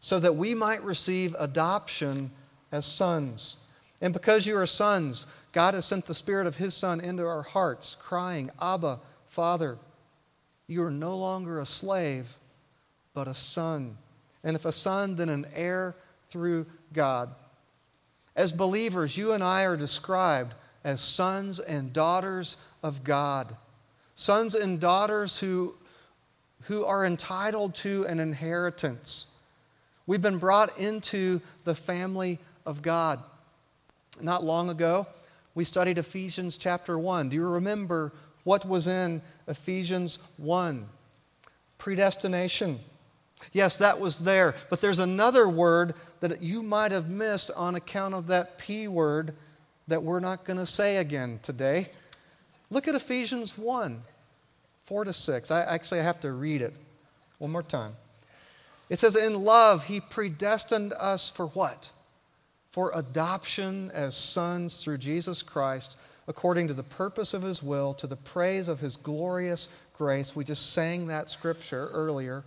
So 0.00 0.18
that 0.18 0.36
we 0.36 0.54
might 0.54 0.82
receive 0.82 1.34
adoption 1.38 2.30
as 2.72 2.84
sons. 2.84 3.56
And 4.00 4.12
because 4.12 4.46
you 4.46 4.56
are 4.56 4.66
sons, 4.66 5.26
God 5.52 5.74
has 5.74 5.86
sent 5.86 6.06
the 6.06 6.14
Spirit 6.14 6.46
of 6.46 6.56
his 6.56 6.74
Son 6.74 7.00
into 7.00 7.24
our 7.24 7.42
hearts, 7.42 7.96
crying, 8.00 8.50
Abba, 8.60 8.98
Father. 9.28 9.78
You 10.66 10.82
are 10.84 10.90
no 10.90 11.16
longer 11.16 11.60
a 11.60 11.66
slave, 11.66 12.36
but 13.14 13.28
a 13.28 13.34
son. 13.34 13.96
And 14.42 14.56
if 14.56 14.64
a 14.64 14.72
son, 14.72 15.16
then 15.16 15.28
an 15.28 15.46
heir 15.54 15.94
through 16.28 16.66
God. 16.92 17.34
As 18.34 18.50
believers, 18.50 19.16
you 19.16 19.32
and 19.32 19.44
I 19.44 19.64
are 19.64 19.76
described 19.76 20.54
as 20.82 21.00
sons 21.00 21.60
and 21.60 21.92
daughters 21.92 22.56
of 22.82 23.04
God. 23.04 23.56
Sons 24.16 24.54
and 24.54 24.78
daughters 24.78 25.38
who, 25.38 25.74
who 26.62 26.84
are 26.84 27.04
entitled 27.04 27.74
to 27.76 28.04
an 28.06 28.20
inheritance. 28.20 29.26
We've 30.06 30.22
been 30.22 30.38
brought 30.38 30.78
into 30.78 31.40
the 31.64 31.74
family 31.74 32.38
of 32.66 32.82
God. 32.82 33.22
Not 34.20 34.44
long 34.44 34.70
ago, 34.70 35.06
we 35.54 35.64
studied 35.64 35.98
Ephesians 35.98 36.56
chapter 36.56 36.98
1. 36.98 37.30
Do 37.30 37.36
you 37.36 37.46
remember 37.46 38.12
what 38.44 38.66
was 38.66 38.86
in 38.86 39.22
Ephesians 39.48 40.18
1? 40.36 40.86
Predestination. 41.78 42.80
Yes, 43.52 43.78
that 43.78 44.00
was 44.00 44.20
there. 44.20 44.54
But 44.70 44.80
there's 44.80 44.98
another 44.98 45.48
word 45.48 45.94
that 46.20 46.42
you 46.42 46.62
might 46.62 46.92
have 46.92 47.08
missed 47.08 47.50
on 47.56 47.74
account 47.74 48.14
of 48.14 48.28
that 48.28 48.58
P 48.58 48.88
word 48.88 49.34
that 49.88 50.02
we're 50.02 50.20
not 50.20 50.44
going 50.44 50.58
to 50.58 50.66
say 50.66 50.96
again 50.96 51.40
today. 51.42 51.90
Look 52.70 52.88
at 52.88 52.94
Ephesians 52.94 53.56
1 53.56 54.02
4 54.86 55.04
to 55.04 55.12
6. 55.12 55.50
I 55.50 55.62
actually 55.62 56.00
have 56.00 56.20
to 56.20 56.32
read 56.32 56.60
it 56.60 56.74
one 57.38 57.50
more 57.50 57.62
time. 57.62 57.96
It 58.90 58.98
says, 58.98 59.16
In 59.16 59.44
love, 59.44 59.84
he 59.84 60.00
predestined 60.00 60.92
us 60.92 61.30
for 61.30 61.46
what? 61.48 61.90
For 62.70 62.92
adoption 62.94 63.90
as 63.94 64.14
sons 64.14 64.76
through 64.76 64.98
Jesus 64.98 65.42
Christ, 65.42 65.96
according 66.28 66.68
to 66.68 66.74
the 66.74 66.82
purpose 66.82 67.32
of 67.32 67.42
his 67.42 67.62
will, 67.62 67.94
to 67.94 68.06
the 68.06 68.16
praise 68.16 68.68
of 68.68 68.80
his 68.80 68.96
glorious 68.96 69.68
grace. 69.96 70.36
We 70.36 70.44
just 70.44 70.72
sang 70.72 71.06
that 71.06 71.30
scripture 71.30 71.88
earlier 71.92 72.44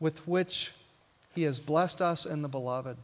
with 0.00 0.26
which 0.28 0.72
He 1.34 1.42
has 1.44 1.58
blessed 1.58 2.02
us 2.02 2.26
in 2.26 2.42
the 2.42 2.48
beloved. 2.48 2.96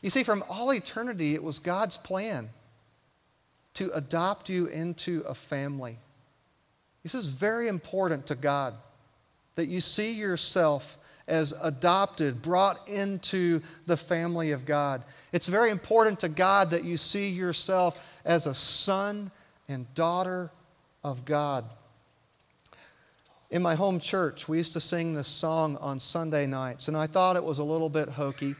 You 0.00 0.10
see, 0.10 0.22
from 0.22 0.44
all 0.48 0.72
eternity, 0.72 1.34
it 1.34 1.42
was 1.42 1.58
God's 1.58 1.96
plan 1.96 2.50
to 3.78 3.92
adopt 3.94 4.48
you 4.48 4.66
into 4.66 5.20
a 5.20 5.34
family. 5.34 5.96
This 7.04 7.14
is 7.14 7.26
very 7.26 7.68
important 7.68 8.26
to 8.26 8.34
God 8.34 8.74
that 9.54 9.68
you 9.68 9.80
see 9.80 10.10
yourself 10.10 10.98
as 11.28 11.54
adopted, 11.62 12.42
brought 12.42 12.88
into 12.88 13.62
the 13.86 13.96
family 13.96 14.50
of 14.50 14.66
God. 14.66 15.04
It's 15.30 15.46
very 15.46 15.70
important 15.70 16.18
to 16.20 16.28
God 16.28 16.70
that 16.70 16.82
you 16.82 16.96
see 16.96 17.28
yourself 17.28 17.96
as 18.24 18.48
a 18.48 18.54
son 18.54 19.30
and 19.68 19.94
daughter 19.94 20.50
of 21.04 21.24
God. 21.24 21.64
In 23.48 23.62
my 23.62 23.76
home 23.76 24.00
church, 24.00 24.48
we 24.48 24.56
used 24.56 24.72
to 24.72 24.80
sing 24.80 25.14
this 25.14 25.28
song 25.28 25.76
on 25.76 26.00
Sunday 26.00 26.48
nights, 26.48 26.88
and 26.88 26.96
I 26.96 27.06
thought 27.06 27.36
it 27.36 27.44
was 27.44 27.60
a 27.60 27.64
little 27.64 27.88
bit 27.88 28.08
hokey. 28.08 28.56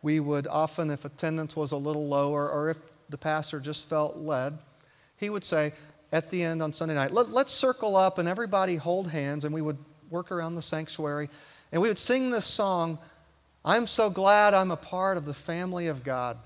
We 0.00 0.18
would 0.18 0.46
often, 0.46 0.90
if 0.90 1.04
attendance 1.04 1.54
was 1.54 1.72
a 1.72 1.76
little 1.76 2.08
lower 2.08 2.48
or 2.48 2.70
if 2.70 2.78
the 3.08 3.18
pastor 3.18 3.60
just 3.60 3.88
felt 3.88 4.16
led, 4.16 4.58
he 5.16 5.30
would 5.30 5.44
say 5.44 5.72
at 6.12 6.30
the 6.30 6.42
end 6.42 6.62
on 6.62 6.72
Sunday 6.72 6.94
night, 6.94 7.12
Let, 7.12 7.28
us 7.28 7.52
circle 7.52 7.96
up 7.96 8.18
and 8.18 8.28
everybody 8.28 8.76
hold 8.76 9.08
hands, 9.08 9.44
and 9.44 9.54
we 9.54 9.62
would 9.62 9.78
work 10.10 10.30
around 10.30 10.54
the 10.54 10.62
sanctuary, 10.62 11.28
and 11.72 11.82
we 11.82 11.88
would 11.88 11.98
sing 11.98 12.30
this 12.30 12.46
song, 12.46 12.98
I'm 13.64 13.86
so 13.86 14.08
glad 14.08 14.54
I'm 14.54 14.70
a 14.70 14.76
part 14.76 15.16
of 15.16 15.24
the 15.24 15.34
family 15.34 15.88
of 15.88 16.04
God. 16.04 16.38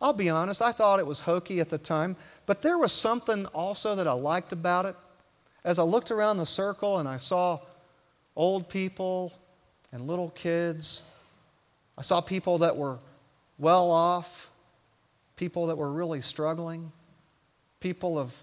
I'll 0.00 0.12
be 0.12 0.28
honest, 0.28 0.62
I 0.62 0.72
thought 0.72 1.00
it 1.00 1.06
was 1.06 1.20
hokey 1.20 1.60
at 1.60 1.70
the 1.70 1.78
time, 1.78 2.16
but 2.46 2.62
there 2.62 2.78
was 2.78 2.92
something 2.92 3.46
also 3.46 3.94
that 3.96 4.06
I 4.06 4.12
liked 4.12 4.52
about 4.52 4.86
it 4.86 4.96
as 5.64 5.78
I 5.78 5.82
looked 5.82 6.10
around 6.10 6.38
the 6.38 6.46
circle 6.46 6.98
and 6.98 7.08
I 7.08 7.18
saw 7.18 7.60
old 8.36 8.68
people 8.68 9.32
and 9.92 10.06
little 10.06 10.30
kids, 10.30 11.02
I 11.96 12.02
saw 12.02 12.20
people 12.20 12.58
that 12.58 12.76
were 12.76 12.98
well 13.58 13.90
off, 13.90 14.47
people 15.38 15.68
that 15.68 15.78
were 15.78 15.90
really 15.90 16.20
struggling, 16.20 16.90
people 17.80 18.18
of 18.18 18.34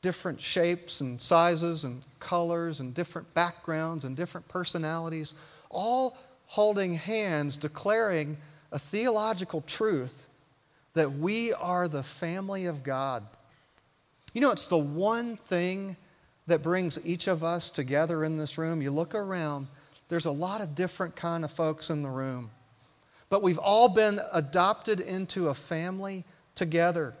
different 0.00 0.40
shapes 0.40 1.00
and 1.02 1.20
sizes 1.20 1.84
and 1.84 2.02
colors 2.20 2.80
and 2.80 2.94
different 2.94 3.34
backgrounds 3.34 4.04
and 4.04 4.16
different 4.16 4.46
personalities, 4.48 5.34
all 5.68 6.16
holding 6.46 6.94
hands, 6.94 7.56
declaring 7.56 8.38
a 8.72 8.78
theological 8.78 9.60
truth 9.62 10.26
that 10.94 11.18
we 11.18 11.52
are 11.52 11.88
the 11.88 12.02
family 12.02 12.66
of 12.66 12.84
God. 12.84 13.24
You 14.32 14.40
know, 14.40 14.52
it's 14.52 14.66
the 14.66 14.78
one 14.78 15.36
thing 15.36 15.96
that 16.46 16.62
brings 16.62 16.98
each 17.04 17.26
of 17.26 17.42
us 17.42 17.70
together 17.70 18.24
in 18.24 18.38
this 18.38 18.56
room. 18.56 18.80
You 18.80 18.92
look 18.92 19.16
around, 19.16 19.66
there's 20.08 20.26
a 20.26 20.30
lot 20.30 20.60
of 20.60 20.76
different 20.76 21.16
kind 21.16 21.44
of 21.44 21.50
folks 21.50 21.90
in 21.90 22.02
the 22.02 22.08
room. 22.08 22.50
But 23.30 23.42
we've 23.42 23.58
all 23.58 23.88
been 23.88 24.20
adopted 24.32 25.00
into 25.00 25.48
a 25.48 25.54
family 25.54 26.24
together. 26.54 27.14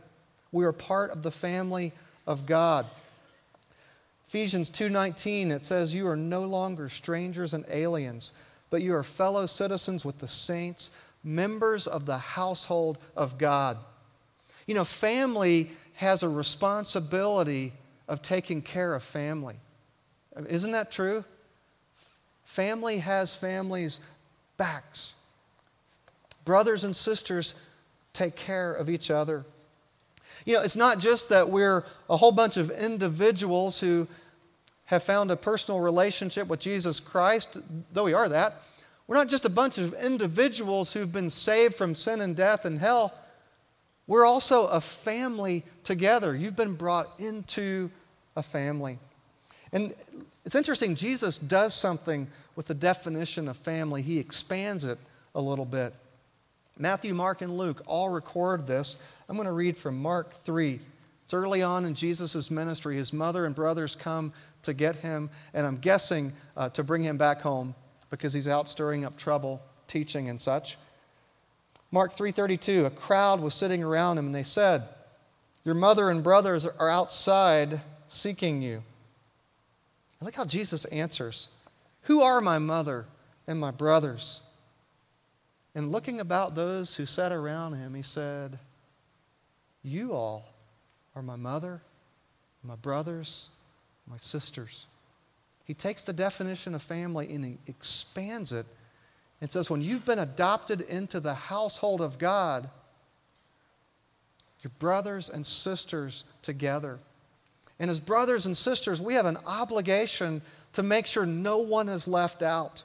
We 0.52 0.64
are 0.64 0.72
part 0.72 1.10
of 1.10 1.22
the 1.22 1.30
family 1.30 1.92
of 2.26 2.44
God. 2.44 2.86
Ephesians 4.28 4.68
2:19 4.68 5.50
it 5.50 5.64
says 5.64 5.94
you 5.94 6.06
are 6.06 6.16
no 6.16 6.42
longer 6.42 6.88
strangers 6.88 7.54
and 7.54 7.64
aliens, 7.68 8.32
but 8.68 8.82
you 8.82 8.94
are 8.94 9.02
fellow 9.02 9.46
citizens 9.46 10.04
with 10.04 10.18
the 10.18 10.28
saints, 10.28 10.90
members 11.24 11.86
of 11.86 12.06
the 12.06 12.18
household 12.18 12.98
of 13.16 13.38
God. 13.38 13.78
You 14.66 14.74
know, 14.74 14.84
family 14.84 15.70
has 15.94 16.22
a 16.22 16.28
responsibility 16.28 17.72
of 18.08 18.22
taking 18.22 18.62
care 18.62 18.94
of 18.94 19.02
family. 19.02 19.56
Isn't 20.48 20.72
that 20.72 20.90
true? 20.90 21.24
Family 22.44 22.98
has 22.98 23.34
families' 23.34 24.00
backs. 24.56 25.14
Brothers 26.50 26.82
and 26.82 26.96
sisters 26.96 27.54
take 28.12 28.34
care 28.34 28.72
of 28.72 28.90
each 28.90 29.08
other. 29.08 29.44
You 30.44 30.54
know, 30.54 30.62
it's 30.62 30.74
not 30.74 30.98
just 30.98 31.28
that 31.28 31.48
we're 31.48 31.84
a 32.08 32.16
whole 32.16 32.32
bunch 32.32 32.56
of 32.56 32.72
individuals 32.72 33.78
who 33.78 34.08
have 34.86 35.04
found 35.04 35.30
a 35.30 35.36
personal 35.36 35.78
relationship 35.78 36.48
with 36.48 36.58
Jesus 36.58 36.98
Christ, 36.98 37.58
though 37.92 38.02
we 38.02 38.14
are 38.14 38.28
that. 38.28 38.62
We're 39.06 39.14
not 39.14 39.28
just 39.28 39.44
a 39.44 39.48
bunch 39.48 39.78
of 39.78 39.94
individuals 39.94 40.92
who've 40.92 41.12
been 41.12 41.30
saved 41.30 41.76
from 41.76 41.94
sin 41.94 42.20
and 42.20 42.34
death 42.34 42.64
and 42.64 42.80
hell. 42.80 43.14
We're 44.08 44.26
also 44.26 44.66
a 44.66 44.80
family 44.80 45.62
together. 45.84 46.34
You've 46.34 46.56
been 46.56 46.74
brought 46.74 47.20
into 47.20 47.92
a 48.34 48.42
family. 48.42 48.98
And 49.70 49.94
it's 50.44 50.56
interesting, 50.56 50.96
Jesus 50.96 51.38
does 51.38 51.74
something 51.74 52.26
with 52.56 52.66
the 52.66 52.74
definition 52.74 53.46
of 53.46 53.56
family, 53.56 54.02
he 54.02 54.18
expands 54.18 54.82
it 54.82 54.98
a 55.36 55.40
little 55.40 55.64
bit. 55.64 55.94
Matthew, 56.80 57.14
Mark, 57.14 57.42
and 57.42 57.56
Luke 57.56 57.82
all 57.86 58.08
record 58.08 58.66
this. 58.66 58.96
I'm 59.28 59.36
going 59.36 59.46
to 59.46 59.52
read 59.52 59.76
from 59.76 60.00
Mark 60.00 60.32
3. 60.42 60.80
It's 61.24 61.34
early 61.34 61.62
on 61.62 61.84
in 61.84 61.94
Jesus' 61.94 62.50
ministry. 62.50 62.96
His 62.96 63.12
mother 63.12 63.44
and 63.44 63.54
brothers 63.54 63.94
come 63.94 64.32
to 64.62 64.72
get 64.72 64.96
him, 64.96 65.30
and 65.54 65.66
I'm 65.66 65.76
guessing 65.76 66.32
uh, 66.56 66.70
to 66.70 66.82
bring 66.82 67.04
him 67.04 67.18
back 67.18 67.42
home 67.42 67.74
because 68.08 68.32
he's 68.32 68.48
out 68.48 68.68
stirring 68.68 69.04
up 69.04 69.16
trouble, 69.16 69.62
teaching 69.86 70.30
and 70.30 70.40
such. 70.40 70.78
Mark 71.92 72.14
3:32, 72.16 72.86
a 72.86 72.90
crowd 72.90 73.40
was 73.40 73.54
sitting 73.54 73.84
around 73.84 74.16
him, 74.18 74.26
and 74.26 74.34
they 74.34 74.42
said, 74.42 74.88
"Your 75.64 75.74
mother 75.74 76.08
and 76.08 76.22
brothers 76.22 76.64
are 76.64 76.88
outside 76.88 77.80
seeking 78.10 78.60
you. 78.60 78.82
I 80.20 80.24
like 80.24 80.34
how 80.34 80.44
Jesus 80.44 80.84
answers 80.86 81.48
Who 82.02 82.22
are 82.22 82.40
my 82.40 82.58
mother 82.58 83.06
and 83.46 83.60
my 83.60 83.70
brothers? 83.70 84.40
And 85.74 85.92
looking 85.92 86.20
about 86.20 86.54
those 86.54 86.96
who 86.96 87.06
sat 87.06 87.32
around 87.32 87.74
him, 87.74 87.94
he 87.94 88.02
said, 88.02 88.58
You 89.82 90.12
all 90.12 90.48
are 91.14 91.22
my 91.22 91.36
mother, 91.36 91.80
my 92.64 92.74
brothers, 92.76 93.48
my 94.06 94.16
sisters. 94.18 94.86
He 95.64 95.74
takes 95.74 96.04
the 96.04 96.12
definition 96.12 96.74
of 96.74 96.82
family 96.82 97.32
and 97.32 97.44
he 97.44 97.58
expands 97.68 98.52
it 98.52 98.66
and 99.40 99.50
says, 99.50 99.70
When 99.70 99.80
you've 99.80 100.04
been 100.04 100.18
adopted 100.18 100.80
into 100.80 101.20
the 101.20 101.34
household 101.34 102.00
of 102.00 102.18
God, 102.18 102.68
your 104.62 104.72
brothers 104.78 105.30
and 105.30 105.46
sisters 105.46 106.24
together. 106.42 106.98
And 107.78 107.90
as 107.90 107.98
brothers 107.98 108.44
and 108.44 108.56
sisters, 108.56 109.00
we 109.00 109.14
have 109.14 109.26
an 109.26 109.38
obligation 109.46 110.42
to 110.74 110.82
make 110.82 111.06
sure 111.06 111.24
no 111.24 111.58
one 111.58 111.88
is 111.88 112.06
left 112.06 112.42
out. 112.42 112.82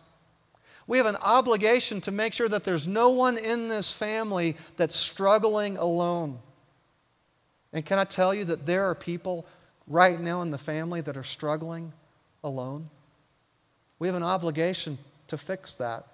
We 0.87 0.97
have 0.97 1.07
an 1.07 1.17
obligation 1.17 2.01
to 2.01 2.11
make 2.11 2.33
sure 2.33 2.47
that 2.47 2.63
there's 2.63 2.87
no 2.87 3.09
one 3.09 3.37
in 3.37 3.67
this 3.69 3.91
family 3.91 4.55
that's 4.77 4.95
struggling 4.95 5.77
alone. 5.77 6.39
And 7.73 7.85
can 7.85 7.97
I 7.97 8.03
tell 8.03 8.33
you 8.33 8.45
that 8.45 8.65
there 8.65 8.85
are 8.85 8.95
people 8.95 9.45
right 9.87 10.19
now 10.19 10.41
in 10.41 10.51
the 10.51 10.57
family 10.57 11.01
that 11.01 11.17
are 11.17 11.23
struggling 11.23 11.91
alone? 12.43 12.89
We 13.99 14.07
have 14.07 14.15
an 14.15 14.23
obligation 14.23 14.97
to 15.27 15.37
fix 15.37 15.73
that. 15.75 16.07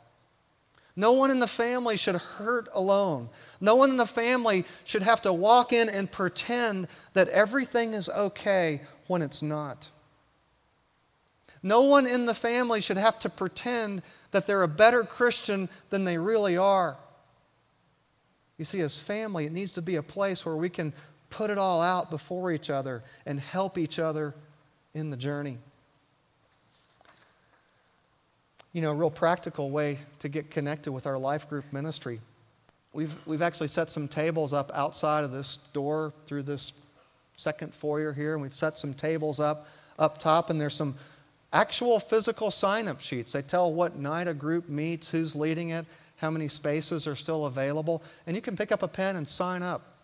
No 0.96 1.14
one 1.14 1.32
in 1.32 1.40
the 1.40 1.48
family 1.48 1.98
should 1.98 2.16
hurt 2.16 2.68
alone. 2.74 3.30
No 3.60 3.76
one 3.76 3.92
in 3.92 3.98
the 3.98 4.06
family 4.06 4.66
should 4.84 5.04
have 5.04 5.22
to 5.22 5.34
walk 5.34 5.72
in 5.72 5.90
and 5.90 6.12
pretend 6.12 6.88
that 7.14 7.30
everything 7.30 7.94
is 7.94 8.10
okay 8.10 8.82
when 9.08 9.22
it's 9.22 9.42
not. 9.42 9.90
No 11.64 11.82
one 11.82 12.08
in 12.08 12.26
the 12.26 12.34
family 12.34 12.82
should 12.82 12.98
have 12.98 13.20
to 13.20 13.30
pretend 13.30 14.02
that 14.32 14.48
they're 14.48 14.64
a 14.64 14.68
better 14.68 15.04
Christian 15.04 15.70
than 15.90 16.04
they 16.04 16.18
really 16.18 16.58
are. 16.58 16.98
You 18.58 18.66
see, 18.66 18.82
as 18.82 18.98
family, 18.98 19.46
it 19.46 19.52
needs 19.52 19.72
to 19.72 19.82
be 19.82 19.96
a 19.96 20.04
place 20.04 20.46
where 20.46 20.56
we 20.56 20.70
can 20.70 20.94
put 21.30 21.50
it 21.50 21.58
all 21.58 21.82
out 21.82 22.10
before 22.10 22.52
each 22.52 22.70
other 22.70 23.04
and 23.26 23.40
help 23.40 23.78
each 23.78 24.00
other 24.00 24.36
in 24.94 25.10
the 25.10 25.18
journey. 25.18 25.58
You 28.74 28.82
know, 28.82 28.92
a 28.92 28.96
real 28.96 29.10
practical 29.10 29.70
way 29.70 29.98
to 30.20 30.30
get 30.30 30.52
connected 30.52 30.92
with 30.92 31.08
our 31.08 31.18
life 31.18 31.50
group 31.50 31.66
ministry. 31.74 32.22
We've, 32.94 33.16
we've 33.26 33.42
actually 33.42 33.68
set 33.68 33.90
some 33.90 34.08
tables 34.08 34.54
up 34.54 34.72
outside 34.74 35.24
of 35.24 35.32
this 35.32 35.58
door 35.74 36.14
through 36.26 36.44
this 36.44 36.74
second 37.38 37.74
foyer 37.74 38.14
here, 38.14 38.34
and 38.34 38.42
we've 38.42 38.56
set 38.56 38.78
some 38.78 38.94
tables 38.94 39.40
up 39.40 39.68
up 40.00 40.18
top, 40.18 40.50
and 40.50 40.60
there's 40.60 40.74
some 40.74 40.96
actual 41.54 42.00
physical 42.00 42.52
sign 42.52 42.88
up 42.88 43.02
sheets. 43.02 43.34
They 43.34 43.42
tell 43.42 43.74
what 43.74 43.98
night 43.98 44.28
a 44.28 44.34
group 44.34 44.70
meets, 44.70 45.10
who's 45.10 45.36
leading 45.36 45.70
it, 45.70 45.86
how 46.18 46.32
many 46.32 46.48
spaces 46.48 47.08
are 47.08 47.16
still 47.16 47.46
available, 47.46 48.04
and 48.28 48.36
you 48.36 48.42
can 48.42 48.56
pick 48.56 48.72
up 48.72 48.84
a 48.84 48.88
pen 48.88 49.16
and 49.16 49.28
sign 49.28 49.64
up. 49.64 49.98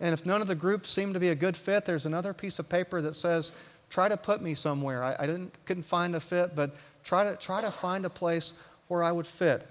And 0.00 0.12
if 0.12 0.26
none 0.26 0.40
of 0.40 0.48
the 0.48 0.54
groups 0.54 0.92
seem 0.92 1.12
to 1.12 1.20
be 1.20 1.28
a 1.28 1.34
good 1.34 1.56
fit, 1.56 1.84
there's 1.84 2.06
another 2.06 2.34
piece 2.34 2.58
of 2.58 2.68
paper 2.68 3.00
that 3.02 3.16
says, 3.16 3.52
try 3.88 4.08
to 4.08 4.16
put 4.16 4.42
me 4.42 4.54
somewhere. 4.54 5.02
I, 5.02 5.16
I 5.18 5.26
didn't, 5.26 5.54
couldn't 5.64 5.84
find 5.84 6.14
a 6.14 6.20
fit, 6.20 6.54
but 6.56 6.74
try 7.04 7.24
to, 7.24 7.36
try 7.36 7.60
to 7.60 7.70
find 7.70 8.04
a 8.04 8.10
place 8.10 8.54
where 8.88 9.02
I 9.02 9.12
would 9.12 9.26
fit. 9.26 9.66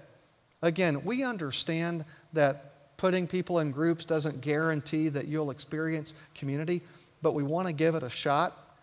Again, 0.62 1.04
we 1.04 1.22
understand 1.22 2.04
that 2.32 2.96
putting 2.96 3.26
people 3.26 3.58
in 3.58 3.72
groups 3.72 4.04
doesn't 4.04 4.40
guarantee 4.40 5.08
that 5.08 5.26
you'll 5.26 5.50
experience 5.50 6.14
community, 6.34 6.82
but 7.20 7.32
we 7.34 7.42
want 7.42 7.66
to 7.66 7.72
give 7.72 7.94
it 7.94 8.02
a 8.02 8.10
shot. 8.10 8.76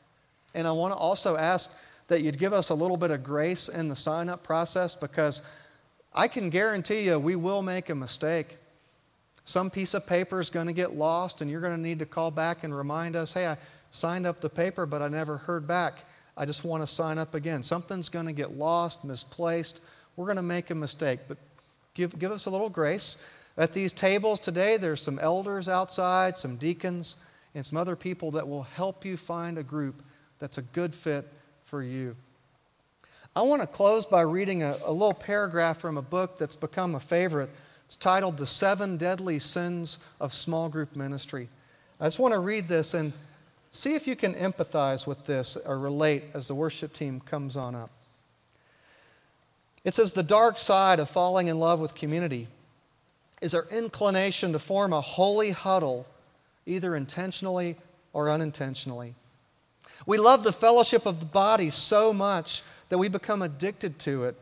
And 0.53 0.67
I 0.67 0.71
want 0.71 0.93
to 0.93 0.97
also 0.97 1.37
ask 1.37 1.71
that 2.09 2.21
you'd 2.21 2.37
give 2.37 2.53
us 2.53 2.69
a 2.69 2.73
little 2.73 2.97
bit 2.97 3.11
of 3.11 3.23
grace 3.23 3.69
in 3.69 3.87
the 3.87 3.95
sign 3.95 4.29
up 4.29 4.43
process 4.43 4.95
because 4.95 5.41
I 6.13 6.27
can 6.27 6.49
guarantee 6.49 7.05
you 7.05 7.17
we 7.17 7.35
will 7.35 7.61
make 7.61 7.89
a 7.89 7.95
mistake. 7.95 8.57
Some 9.45 9.69
piece 9.69 9.93
of 9.93 10.05
paper 10.05 10.39
is 10.39 10.49
going 10.49 10.67
to 10.67 10.73
get 10.73 10.95
lost, 10.95 11.41
and 11.41 11.49
you're 11.49 11.61
going 11.61 11.75
to 11.75 11.81
need 11.81 11.99
to 11.99 12.05
call 12.05 12.31
back 12.31 12.63
and 12.63 12.75
remind 12.75 13.15
us 13.15 13.33
hey, 13.33 13.47
I 13.47 13.57
signed 13.91 14.27
up 14.27 14.41
the 14.41 14.49
paper, 14.49 14.85
but 14.85 15.01
I 15.01 15.07
never 15.07 15.37
heard 15.37 15.67
back. 15.67 16.03
I 16.35 16.45
just 16.45 16.63
want 16.63 16.83
to 16.83 16.87
sign 16.87 17.17
up 17.17 17.35
again. 17.35 17.63
Something's 17.63 18.09
going 18.09 18.25
to 18.25 18.33
get 18.33 18.57
lost, 18.57 19.03
misplaced. 19.03 19.81
We're 20.15 20.25
going 20.25 20.37
to 20.37 20.41
make 20.41 20.69
a 20.69 20.75
mistake, 20.75 21.19
but 21.27 21.37
give, 21.93 22.17
give 22.17 22.31
us 22.31 22.45
a 22.45 22.49
little 22.49 22.69
grace. 22.69 23.17
At 23.57 23.73
these 23.73 23.93
tables 23.93 24.39
today, 24.39 24.77
there's 24.77 25.01
some 25.01 25.19
elders 25.19 25.67
outside, 25.67 26.37
some 26.37 26.55
deacons, 26.55 27.17
and 27.53 27.65
some 27.65 27.77
other 27.77 27.95
people 27.95 28.31
that 28.31 28.47
will 28.47 28.63
help 28.63 29.05
you 29.05 29.17
find 29.17 29.57
a 29.57 29.63
group 29.63 30.01
that's 30.39 30.57
a 30.57 30.61
good 30.61 30.95
fit 30.95 31.27
for 31.69 31.83
you. 31.83 32.15
I 33.35 33.43
want 33.43 33.61
to 33.61 33.67
close 33.67 34.07
by 34.07 34.21
reading 34.21 34.63
a, 34.63 34.77
a 34.83 34.91
little 34.91 35.13
paragraph 35.13 35.77
from 35.77 35.97
a 35.97 36.01
book 36.01 36.39
that's 36.39 36.55
become 36.55 36.95
a 36.95 36.99
favorite. 36.99 37.51
It's 37.85 37.95
titled 37.95 38.37
The 38.37 38.47
Seven 38.47 38.97
Deadly 38.97 39.37
Sins 39.37 39.99
of 40.19 40.33
Small 40.33 40.67
Group 40.67 40.95
Ministry. 40.95 41.47
I 41.99 42.07
just 42.07 42.17
want 42.17 42.33
to 42.33 42.39
read 42.39 42.67
this 42.67 42.95
and 42.95 43.13
see 43.71 43.93
if 43.93 44.07
you 44.07 44.15
can 44.15 44.33
empathize 44.33 45.05
with 45.05 45.27
this 45.27 45.57
or 45.63 45.77
relate 45.77 46.23
as 46.33 46.47
the 46.47 46.55
worship 46.55 46.91
team 46.91 47.19
comes 47.19 47.55
on 47.55 47.75
up. 47.75 47.91
It 49.83 49.93
says, 49.93 50.13
The 50.13 50.23
dark 50.23 50.57
side 50.57 50.99
of 50.99 51.07
falling 51.07 51.49
in 51.49 51.59
love 51.59 51.79
with 51.79 51.93
community 51.93 52.47
is 53.41 53.53
our 53.53 53.67
inclination 53.69 54.53
to 54.53 54.59
form 54.59 54.91
a 54.91 55.01
holy 55.01 55.51
huddle, 55.51 56.07
either 56.65 56.95
intentionally 56.95 57.77
or 58.11 58.31
unintentionally. 58.31 59.13
We 60.05 60.17
love 60.17 60.43
the 60.43 60.53
fellowship 60.53 61.05
of 61.05 61.19
the 61.19 61.25
body 61.25 61.69
so 61.69 62.13
much 62.13 62.63
that 62.89 62.97
we 62.97 63.07
become 63.07 63.41
addicted 63.41 63.99
to 63.99 64.25
it, 64.25 64.35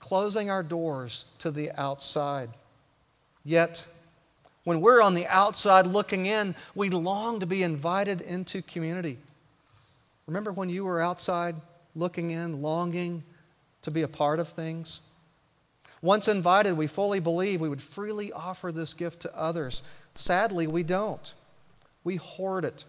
closing 0.00 0.50
our 0.50 0.62
doors 0.62 1.24
to 1.38 1.50
the 1.50 1.70
outside. 1.72 2.50
Yet, 3.44 3.84
when 4.64 4.80
we're 4.80 5.00
on 5.00 5.14
the 5.14 5.26
outside 5.26 5.86
looking 5.86 6.26
in, 6.26 6.54
we 6.74 6.90
long 6.90 7.40
to 7.40 7.46
be 7.46 7.62
invited 7.62 8.20
into 8.20 8.62
community. 8.62 9.18
Remember 10.26 10.52
when 10.52 10.68
you 10.68 10.84
were 10.84 11.00
outside 11.00 11.54
looking 11.94 12.32
in, 12.32 12.60
longing 12.60 13.22
to 13.82 13.90
be 13.90 14.02
a 14.02 14.08
part 14.08 14.40
of 14.40 14.48
things? 14.48 15.00
Once 16.02 16.28
invited, 16.28 16.76
we 16.76 16.86
fully 16.86 17.20
believe 17.20 17.60
we 17.60 17.68
would 17.68 17.80
freely 17.80 18.32
offer 18.32 18.72
this 18.72 18.92
gift 18.92 19.20
to 19.20 19.36
others. 19.36 19.82
Sadly, 20.14 20.66
we 20.66 20.82
don't. 20.82 21.32
We 22.04 22.16
hoard 22.16 22.64
it 22.64 22.84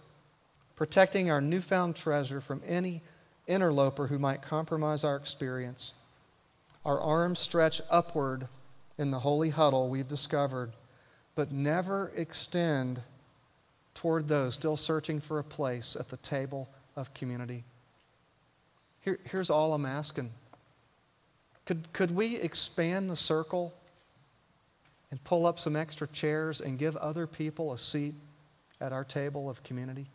protecting 0.78 1.30
our 1.30 1.42
newfound 1.42 1.96
treasure 1.96 2.40
from 2.40 2.62
any 2.66 3.02
interloper 3.48 4.08
who 4.08 4.20
might 4.20 4.42
compromise 4.42 5.04
our 5.04 5.18
experience. 5.18 5.94
Our 6.86 7.02
arms 7.02 7.40
stretch 7.40 7.82
upward 7.90 8.48
in 8.98 9.12
the 9.12 9.20
holy 9.20 9.50
huddle 9.50 9.90
we've 9.90 10.08
discovered, 10.08 10.72
but 11.36 11.52
never 11.52 12.12
extend 12.16 13.02
toward 13.94 14.28
those 14.28 14.54
still 14.54 14.78
searching 14.78 15.20
for 15.20 15.40
a 15.40 15.44
place 15.44 15.98
at 16.00 16.10
the 16.10 16.18
table 16.18 16.70
of 16.96 17.14
community. 17.14 17.64
Here, 19.02 19.18
here's 19.24 19.50
all 19.50 19.74
I'm 19.74 19.86
asking. 19.86 20.32
Could, 21.66 21.92
could 21.92 22.12
we 22.12 22.36
expand 22.36 23.10
the 23.10 23.16
circle 23.16 23.74
and 25.10 25.24
pull 25.24 25.46
up 25.46 25.60
some 25.60 25.76
extra 25.76 26.08
chairs 26.08 26.62
and 26.62 26.78
give 26.78 26.96
other 26.98 27.26
people 27.26 27.74
a 27.74 27.80
seat 27.80 28.14
at 28.80 28.94
our 28.94 29.04
table 29.04 29.50
of 29.50 29.64
community? 29.64 30.08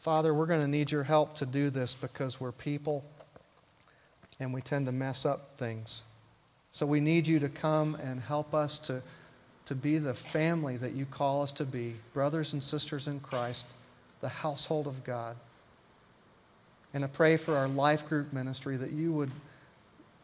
Father, 0.00 0.32
we're 0.32 0.46
going 0.46 0.60
to 0.60 0.68
need 0.68 0.90
your 0.90 1.02
help 1.02 1.34
to 1.36 1.46
do 1.46 1.70
this 1.70 1.94
because 1.94 2.40
we're 2.40 2.52
people 2.52 3.04
and 4.40 4.54
we 4.54 4.60
tend 4.60 4.86
to 4.86 4.92
mess 4.92 5.26
up 5.26 5.58
things. 5.58 6.04
So 6.70 6.86
we 6.86 7.00
need 7.00 7.26
you 7.26 7.40
to 7.40 7.48
come 7.48 7.96
and 7.96 8.20
help 8.20 8.54
us 8.54 8.78
to, 8.80 9.02
to 9.66 9.74
be 9.74 9.98
the 9.98 10.14
family 10.14 10.76
that 10.76 10.92
you 10.92 11.06
call 11.06 11.42
us 11.42 11.52
to 11.52 11.64
be, 11.64 11.96
brothers 12.14 12.52
and 12.52 12.62
sisters 12.62 13.08
in 13.08 13.20
Christ, 13.20 13.66
the 14.20 14.28
household 14.28 14.86
of 14.86 15.02
God. 15.02 15.36
And 16.94 17.04
I 17.04 17.08
pray 17.08 17.36
for 17.36 17.56
our 17.56 17.68
life 17.68 18.06
group 18.08 18.32
ministry 18.32 18.76
that 18.76 18.92
you 18.92 19.12
would, 19.12 19.30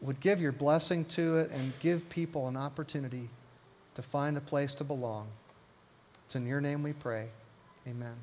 would 0.01 0.19
give 0.19 0.41
your 0.41 0.51
blessing 0.51 1.05
to 1.05 1.37
it 1.37 1.51
and 1.51 1.73
give 1.79 2.09
people 2.09 2.47
an 2.47 2.57
opportunity 2.57 3.29
to 3.95 4.01
find 4.01 4.37
a 4.37 4.41
place 4.41 4.73
to 4.75 4.83
belong. 4.83 5.27
It's 6.25 6.35
in 6.35 6.45
your 6.45 6.61
name 6.61 6.83
we 6.83 6.93
pray. 6.93 7.27
Amen. 7.87 8.15